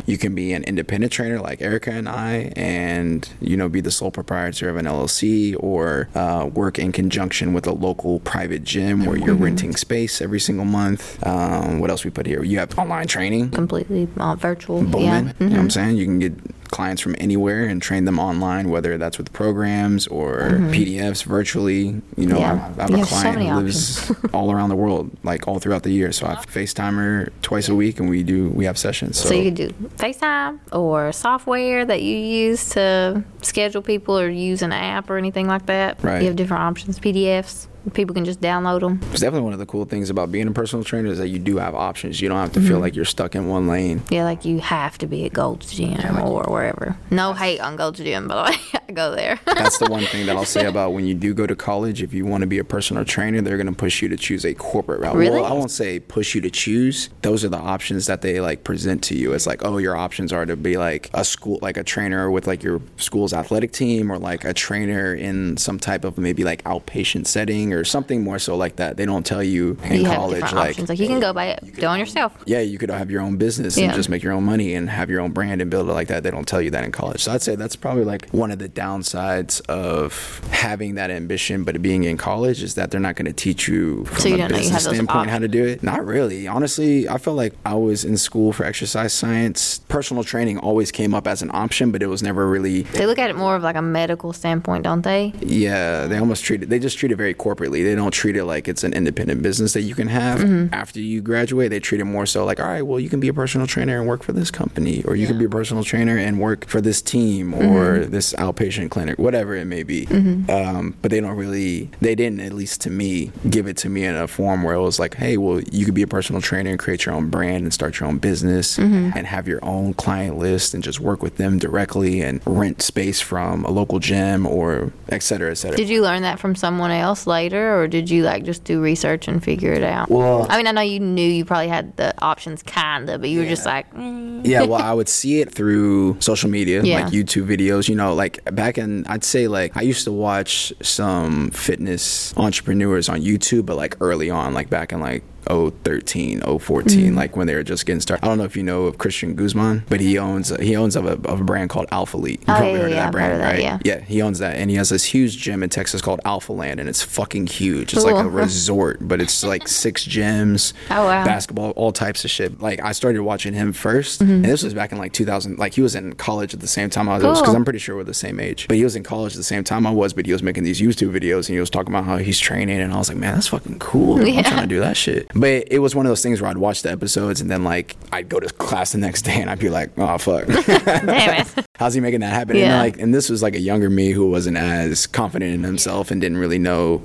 You 0.07 0.19
can 0.19 0.35
be 0.35 0.53
an 0.53 0.65
independent 0.65 1.13
trainer 1.13 1.39
like 1.41 1.61
Erica 1.63 1.91
and 1.93 2.09
I, 2.09 2.53
and 2.57 3.29
you 3.41 3.57
know 3.57 3.69
be 3.69 3.81
the 3.81 3.91
sole 3.91 4.11
proprietor 4.11 4.69
of 4.69 4.77
an 4.77 4.87
LLC 4.87 5.57
or 5.59 6.09
uh, 6.15 6.49
work 6.53 6.79
in 6.79 6.93
conjunction 6.93 7.53
with 7.53 7.67
a 7.67 7.73
local 7.73 8.21
private 8.21 8.65
gym 8.65 9.05
where 9.05 9.17
Mm-hmm. 9.17 9.27
you're 9.27 9.35
renting 9.37 9.75
space 9.77 10.21
every 10.21 10.41
single 10.41 10.65
month. 10.67 11.25
Um, 11.27 11.81
what 11.81 11.91
else 11.91 12.05
we 12.05 12.11
put 12.11 12.27
here? 12.27 12.43
You 12.45 12.59
have 12.59 12.79
online 12.79 13.07
training 13.07 13.51
Completely 13.51 14.09
uh, 14.19 14.35
virtual. 14.37 14.83
booming. 14.83 15.03
Yeah. 15.03 15.19
You 15.19 15.25
know 15.25 15.33
Mm-hmm. 15.33 15.51
what 15.53 15.61
I'm 15.61 15.71
saying? 15.71 15.97
You 15.97 16.05
can 16.05 16.19
get 16.19 16.35
clients 16.71 17.03
from 17.03 17.15
anywhere 17.19 17.65
and 17.65 17.81
train 17.83 18.05
them 18.05 18.19
online, 18.19 18.69
whether 18.71 18.97
that's 18.99 19.19
with 19.19 19.33
programs 19.33 20.07
or 20.07 20.41
PDFs 20.71 21.25
virtually. 21.25 22.01
You 22.17 22.27
know, 22.27 22.37
Mm-hmm. 22.37 22.41
Yeah. 22.41 22.75
I, 22.77 22.79
I 22.79 22.83
have 22.83 22.91
You 22.91 22.97
a 22.97 22.99
have 22.99 23.09
client 23.09 23.37
many 23.39 23.49
who 23.49 23.57
lives 23.57 24.13
all 24.35 24.53
around 24.53 24.69
the 24.69 24.77
world, 24.77 25.11
like 25.23 25.49
all 25.49 25.59
throughout 25.59 25.83
the 25.85 25.91
year. 25.91 26.13
So 26.13 26.27
I 26.27 26.35
FaceTime 26.37 26.95
her 26.97 27.33
twice 27.43 27.69
a 27.69 27.75
week 27.75 27.99
and 27.99 28.09
we 28.11 28.23
do, 28.23 28.49
we 28.51 28.65
have 28.67 28.77
sessions. 28.79 29.19
So, 29.19 29.29
So 29.29 29.35
you 29.35 29.45
could 29.45 29.55
do 29.55 29.69
FaceTime 29.97 30.61
or 30.73 31.13
software 31.13 31.85
that 31.85 32.03
you 32.03 32.17
use 32.17 32.69
to 32.71 33.25
schedule 33.43 33.83
people 33.83 34.19
or 34.19 34.29
use 34.29 34.63
an 34.63 34.73
app 34.73 35.09
or 35.09 35.17
anything 35.17 35.47
like 35.47 35.67
that. 35.67 36.03
Right. 36.03 36.21
You 36.21 36.27
have 36.29 36.37
different 36.37 36.63
options, 36.63 36.99
PDFs. 37.01 37.69
People 37.95 38.15
can 38.15 38.25
just 38.25 38.41
download 38.41 38.81
them. 38.81 38.99
it's 39.13 39.21
definitely 39.21 39.43
one 39.43 39.53
of 39.53 39.59
the 39.59 39.67
cool 39.67 39.85
things 39.85 40.11
about 40.11 40.33
being 40.33 40.49
a 40.49 40.53
personal 40.53 40.85
trainer 40.85 41.09
is 41.09 41.19
that 41.19 41.29
you 41.29 41.39
do 41.39 41.57
have 41.59 41.75
options. 41.75 42.21
You 42.21 42.29
don't 42.29 42.39
have 42.39 42.53
to 42.53 42.57
Mm-hmm. 42.61 42.69
feel 42.69 42.79
like 42.81 42.97
you're 42.97 43.05
stuck 43.05 43.35
in 43.35 43.49
one 43.49 43.69
lane. 43.69 44.03
Yeah, 44.11 44.25
like 44.25 44.45
you 44.45 44.59
have 44.61 44.99
to 44.99 45.07
be 45.07 45.25
at 45.27 45.33
Gold's 45.33 45.73
Gym 45.75 46.19
or 46.19 46.43
wherever. 46.45 46.97
No 47.11 47.33
hate 47.33 47.61
on 47.61 47.77
Gold's 47.77 47.99
Gym, 48.01 48.29
by 48.29 48.35
the 48.35 48.51
way. 48.53 48.95
go 48.95 49.15
there. 49.15 49.39
That's 49.47 49.79
the 49.79 49.87
one 49.91 50.05
thing 50.05 50.27
that 50.27 50.37
I'll 50.37 50.45
say 50.45 50.65
about 50.73 50.93
when 50.95 51.07
you 51.07 51.15
do 51.15 51.35
go 51.35 51.47
to 51.47 51.55
college. 51.55 52.03
If 52.03 52.13
you 52.15 52.25
want 52.25 52.41
to 52.43 52.47
be 52.47 52.59
a 52.59 52.65
personal 52.65 53.05
trainer, 53.05 53.41
they're 53.43 53.57
going 53.57 53.67
to 53.67 53.73
push 53.73 54.01
you 54.03 54.09
to 54.09 54.17
choose 54.17 54.45
a 54.45 54.55
corporate 54.55 55.01
route. 55.01 55.15
Really? 55.17 55.41
Well, 55.41 55.45
I 55.45 55.53
won't 55.53 55.71
say 55.71 56.01
push 56.01 56.35
you 56.35 56.41
to 56.43 56.51
choose. 56.51 57.11
Those 57.23 57.45
are 57.45 57.49
the 57.49 57.59
options 57.59 58.07
that 58.07 58.23
they 58.23 58.41
like 58.41 58.65
present 58.65 59.03
to 59.05 59.15
you. 59.17 59.33
It's 59.33 59.47
like, 59.47 59.65
oh, 59.65 59.79
your 59.79 59.97
options 59.97 60.33
are 60.33 60.47
to 60.47 60.57
be 60.57 60.77
like 60.77 61.11
a 61.15 61.25
school, 61.25 61.59
like 61.63 61.77
a 61.77 61.85
trainer 61.85 62.31
with 62.31 62.47
like 62.47 62.63
your 62.63 62.81
school's 62.97 63.33
athletic 63.33 63.73
team, 63.73 64.11
or 64.11 64.19
like 64.19 64.45
a 64.45 64.55
trainer 64.55 65.15
in 65.15 65.57
some 65.57 65.79
type 65.79 66.05
of 66.05 66.17
maybe 66.19 66.43
like 66.45 66.63
outpatient 66.65 67.27
setting 67.27 67.73
or 67.77 67.85
something 67.85 68.23
more 68.23 68.39
so 68.39 68.57
like 68.57 68.77
that. 68.77 68.97
They 68.97 69.07
don't 69.07 69.25
tell 69.25 69.43
you 69.43 69.77
in 69.85 70.01
you 70.01 70.05
college 70.07 70.41
different 70.41 70.57
like, 70.57 70.71
options. 70.71 70.89
Like 70.89 70.99
you 70.99 71.07
can 71.07 71.21
go 71.21 71.33
by 71.33 71.47
it, 71.47 71.61
do 71.63 71.83
it 71.83 71.85
on 71.85 71.99
yourself. 71.99 72.37
yeah, 72.47 72.61
you 72.61 72.79
could 72.79 72.91
have 72.91 73.11
your 73.11 73.23
own 73.23 73.37
business 73.37 73.77
and 73.79 73.93
just 73.95 74.09
make 74.09 74.23
your 74.23 74.33
own 74.33 74.45
money 74.45 74.75
and 74.75 74.89
have 74.91 75.11
your 75.11 75.21
own 75.21 75.33
brand 75.33 75.61
and 75.61 75.71
build 75.71 75.89
it 75.89 75.93
like 75.93 76.09
that. 76.09 76.23
They 76.23 76.31
don't 76.31 76.47
tell 76.49 76.61
you 76.63 76.71
that 76.71 76.85
in 76.85 76.93
college. 76.93 77.23
So 77.23 77.33
I'd 77.33 77.43
say 77.43 77.55
that's 77.57 77.77
probably 77.77 78.05
like 78.05 78.29
one 78.31 78.51
of 78.51 78.59
the 78.59 78.69
downsides 78.69 79.61
of 79.69 80.41
having 80.51 80.95
that 80.97 81.11
ambition, 81.11 81.65
but 81.65 81.81
being 81.83 82.05
in 82.05 82.17
college 82.17 82.63
is 82.63 82.75
that 82.75 82.91
they're 82.91 83.01
not 83.01 83.17
going 83.17 83.27
to 83.27 83.33
teach 83.33 83.69
you 83.69 84.05
from 84.07 84.19
So 84.19 84.29
you 84.29 84.35
a 84.35 84.39
don't 84.39 84.51
know 84.51 84.57
you 84.57 84.63
business 84.63 84.85
have 84.85 84.95
standpoint 84.95 85.31
how 85.31 85.39
to 85.39 85.49
do 85.49 85.65
it. 85.65 85.83
Not 85.83 86.05
really. 86.05 86.47
Honestly, 86.49 87.09
I 87.09 87.19
felt 87.19 87.37
like 87.37 87.55
I 87.65 87.75
was 87.75 88.05
in 88.05 88.17
school 88.17 88.53
for 88.53 88.65
exercise 88.65 89.13
science. 89.13 89.81
Personal 89.89 90.25
training 90.25 90.59
always 90.59 90.91
came 90.91 91.15
up 91.15 91.27
as 91.27 91.43
an 91.43 91.51
option, 91.53 91.93
but 91.93 92.03
it 92.03 92.07
was 92.07 92.23
never 92.23 92.47
really 92.49 92.83
They 92.83 93.07
look 93.07 93.19
at 93.19 93.31
it 93.31 93.37
more 93.37 93.57
of 93.57 93.63
like 93.63 93.77
a 93.77 93.83
medical 93.83 94.33
standpoint, 94.33 94.85
don't 94.85 95.03
they? 95.03 95.33
yeah, 95.41 96.07
they 96.07 96.19
almost 96.19 96.45
treat 96.45 96.63
it. 96.63 96.69
They 96.69 96.79
just 96.79 96.99
treat 96.99 97.13
it 97.13 97.17
very 97.17 97.35
corporately. 97.67 97.85
They 97.85 97.95
don't 97.95 98.11
treat 98.13 98.37
it 98.37 98.45
like 98.45 98.69
it's 98.69 98.85
an 98.85 98.93
independent 98.93 99.43
business 99.43 99.73
that 99.75 99.83
you 99.83 99.95
can 99.95 100.09
have 100.09 100.37
Mm-hmm. 100.37 100.75
after 100.75 101.01
you 101.01 101.21
graduate. 101.23 101.71
They 101.71 101.81
treat 101.81 102.01
it 102.01 102.05
more 102.05 102.27
so 102.27 102.45
like, 102.45 102.61
all 102.61 102.67
right, 102.67 102.83
well, 102.83 103.01
you 103.01 103.09
can 103.09 103.21
be 103.21 103.29
a 103.29 103.35
personal 103.35 103.67
trainer 103.67 103.99
and 103.99 104.07
work 104.07 104.23
for 104.23 104.33
this 104.33 104.51
company, 104.51 105.03
or 105.05 105.17
you 105.17 105.27
can 105.27 105.39
be 105.39 105.45
a 105.45 105.49
personal 105.49 105.83
trainer 105.83 106.17
and 106.19 106.39
work 106.41 106.67
for 106.67 106.81
this 106.81 107.01
team 107.03 107.55
or 107.55 107.87
Mm-hmm. 107.97 108.11
this 108.11 108.33
outpatient 108.35 108.91
clinic, 108.91 109.19
whatever 109.19 109.55
it 109.55 109.65
may 109.65 109.83
be. 109.83 110.07
Um, 110.49 110.97
but 111.03 111.11
they 111.11 111.21
don't 111.21 111.37
really. 111.37 111.91
They 112.01 112.15
didn't, 112.15 112.41
at 112.41 112.53
least 112.53 112.81
to 112.83 112.91
me, 112.91 113.33
give 113.49 113.67
it 113.67 113.77
to 113.79 113.89
me 113.89 114.05
in 114.05 114.15
a 114.15 114.27
form 114.29 114.63
where 114.63 114.75
it 114.75 114.83
was 114.83 114.99
like, 114.99 115.15
hey, 115.15 115.37
well, 115.37 115.61
you 115.73 115.85
could 115.85 115.95
be 115.95 116.03
a 116.03 116.07
personal 116.07 116.41
trainer 116.43 116.71
and 116.71 116.79
create 116.79 117.07
your 117.07 117.15
own 117.15 117.29
brand 117.31 117.65
and 117.65 117.73
start 117.73 117.99
your 118.01 118.09
own 118.09 118.19
business 118.19 118.77
Mm-hmm. 118.77 119.17
and 119.17 119.27
have 119.27 119.49
your 119.49 119.65
own 119.65 119.95
client 119.95 120.37
list 120.39 120.75
and 120.75 120.83
just 120.83 121.01
work 121.01 121.23
with 121.23 121.37
them 121.37 121.59
directly 121.59 122.21
and 122.21 122.41
rent 122.47 122.83
space 122.83 123.21
from 123.21 123.65
a 123.65 123.71
local 123.71 123.99
gym 123.99 124.47
or 124.47 124.93
et 125.09 125.23
cetera, 125.23 125.51
et 125.51 125.55
cetera. 125.55 125.77
Did 125.77 125.89
you 125.89 126.03
learn 126.03 126.23
that 126.23 126.39
from 126.39 126.55
someone 126.55 126.91
else 126.91 127.27
later, 127.27 127.56
or 127.57 127.89
did 127.89 128.11
you 128.11 128.23
like 128.23 128.45
just 128.45 128.65
do 128.65 128.81
research 128.81 129.29
and 129.29 129.43
figure 129.43 129.73
it 129.73 129.83
out? 129.83 130.09
Well- 130.11 130.47
I 130.49 130.57
mean, 130.57 130.67
I 130.67 130.73
know 130.73 130.81
you 130.81 131.01
knew 131.01 131.27
you 131.29 131.45
probably 131.45 131.69
had 131.69 131.97
the 131.97 132.15
options, 132.23 132.63
kinda, 132.63 133.19
but 133.19 133.29
you 133.29 133.41
were 133.41 133.47
just 133.47 133.67
like, 133.67 133.93
mm. 133.95 134.41
yeah, 134.47 134.63
well, 134.63 134.81
I 134.91 134.93
would 134.93 135.09
see 135.09 135.41
it 135.41 135.53
through 135.53 136.21
social 136.21 136.49
media, 136.51 136.83
Yeah. 136.83 137.05
like 137.05 137.13
YouTube 137.13 137.47
videos. 137.47 137.89
You 137.89 137.95
know, 137.97 138.15
like 138.15 138.41
back 138.55 138.79
in, 138.79 139.07
I'd 139.07 139.25
say 139.25 139.49
like 139.49 139.77
I 139.77 139.83
used 139.83 140.05
to 140.05 140.13
watch 140.13 140.73
some 140.83 141.51
fitness 141.51 142.37
entrepreneurs 142.37 143.09
on 143.09 143.21
YouTube, 143.23 143.67
but 143.67 143.77
like 143.77 143.97
early 144.01 144.31
on, 144.31 144.55
like 144.55 144.71
back 144.71 144.93
in 144.93 145.01
like 145.01 145.23
013, 145.49 146.41
014, 146.41 147.13
Mm. 147.13 147.17
like 147.17 147.37
when 147.37 147.47
they 147.47 147.55
were 147.55 147.63
just 147.63 147.87
getting 147.87 148.01
started. 148.01 148.25
I 148.25 148.29
don't 148.29 148.39
know 148.39 148.45
if 148.45 148.57
you 148.57 148.63
know 148.63 148.85
of 148.85 148.99
Christian 148.99 149.35
Guzman, 149.35 149.85
but 149.89 150.01
he 150.01 150.19
owns 150.19 150.49
he 150.61 150.77
owns 150.77 150.97
of 150.97 151.07
a, 151.07 151.13
of 151.29 151.41
a 151.41 151.45
brand 151.45 151.71
called 151.71 151.89
Alphalete. 151.91 152.41
You 152.41 152.45
Oh, 152.49 152.57
probably 152.57 152.73
yeah, 152.73 152.79
heard 152.79 152.91
yeah, 152.91 152.97
of 152.97 153.05
that 153.05 153.13
brand, 153.13 153.33
of 153.35 153.39
that, 153.41 153.45
right? 153.53 153.61
yeah. 153.61 153.79
Yeah, 153.85 154.01
he 154.01 154.23
owns 154.23 154.39
that, 154.41 154.57
and 154.57 154.71
he 154.71 154.77
has 154.77 154.89
this 154.91 155.05
huge 155.05 155.39
gym 155.39 155.63
in 155.63 155.71
Texas 155.71 156.01
called 156.01 156.21
Alphaland, 156.25 156.79
and 156.79 156.89
it's 156.89 157.03
fucking 157.03 157.47
huge. 157.49 157.93
It's 157.95 158.05
like 158.05 158.17
a 158.25 158.29
resort, 158.43 158.99
but 159.01 159.21
it's 159.21 159.45
like 159.45 159.69
six 159.69 160.05
gyms, 160.07 160.73
Oh, 160.91 161.05
wow. 161.05 161.25
basketball, 161.25 161.71
all 161.73 161.93
types 161.93 162.25
of 162.25 162.31
shit. 162.31 162.61
Like 162.61 162.81
I 162.83 162.93
started 162.93 163.23
watching 163.23 163.55
him 163.55 163.73
1st 163.73 164.17
Mm-hmm. 164.17 164.31
and 164.33 164.45
this 164.45 164.63
was 164.63 164.73
back 164.75 164.93
in 164.93 164.99
like 164.99 165.13
2000. 165.13 165.59
Like 165.59 165.75
he 165.75 165.81
was 165.83 165.95
in 165.95 166.15
college 166.15 166.55
at 166.55 166.61
the 166.61 166.67
same 166.67 166.91
time 166.91 167.09
I 167.09 167.15
was, 167.15 167.23
because 167.23 167.43
Cool. 167.43 167.57
I'm 167.57 167.65
pretty 167.65 167.79
sure 167.79 167.97
we're 167.97 168.05
the 168.05 168.15
same 168.15 168.41
age. 168.41 168.67
But 168.69 168.77
he 168.77 168.85
was 168.85 168.97
in 168.97 169.03
college 169.03 169.33
at 169.35 169.37
the 169.39 169.43
same 169.45 169.65
time 169.65 169.87
I 169.87 169.91
was, 169.91 170.13
but 170.13 170.27
he 170.27 170.33
was 170.33 170.43
making 170.43 170.65
these 170.65 170.81
YouTube 170.81 171.13
videos 171.13 171.49
and 171.49 171.55
he 171.55 171.61
was 171.61 171.71
talking 171.71 171.93
about 171.93 172.05
how 172.05 172.17
he's 172.19 172.39
training, 172.39 172.81
and 172.81 172.93
I 172.93 172.97
was 172.99 173.09
like, 173.09 173.19
man, 173.19 173.35
that's 173.35 173.49
fucking 173.49 173.79
cool. 173.79 174.19
I'm 174.27 174.45
trying 174.45 174.63
to 174.63 174.67
do 174.67 174.81
that 174.81 174.97
shit. 174.97 175.35
But 175.39 175.69
it 175.71 175.81
was 175.81 175.95
one 175.95 176.07
of 176.07 176.11
those 176.11 176.23
things 176.23 176.41
where 176.41 176.51
I'd 176.51 176.59
watch 176.59 176.83
the 176.83 176.91
episodes 176.91 177.41
and 177.41 177.51
then 177.51 177.63
like 177.65 177.97
I'd 178.13 178.29
go 178.29 178.41
to 178.41 178.49
class 178.55 178.93
the 178.93 178.99
next 178.99 179.23
day 179.23 179.41
and 179.41 179.51
I'd 179.51 179.59
be 179.59 179.69
like, 179.69 179.91
oh 179.99 180.17
fuck. 180.19 180.47
damn 180.67 181.41
it. 181.47 181.67
How's 181.77 181.95
he 181.95 182.01
making 182.01 182.21
that 182.21 182.33
happen? 182.33 182.57
And 182.57 182.67
Yeah. 182.67 182.79
like, 182.81 182.99
and 182.99 183.15
this 183.15 183.29
was 183.29 183.43
like 183.43 183.55
a 183.55 183.61
younger 183.61 183.91
me 183.91 184.11
who 184.13 184.31
wasn't 184.31 184.57
as 184.57 185.07
confident 185.07 185.55
in 185.55 185.63
himself 185.65 186.11
and 186.11 186.21
didn't 186.21 186.39
really 186.39 186.59
know 186.59 187.03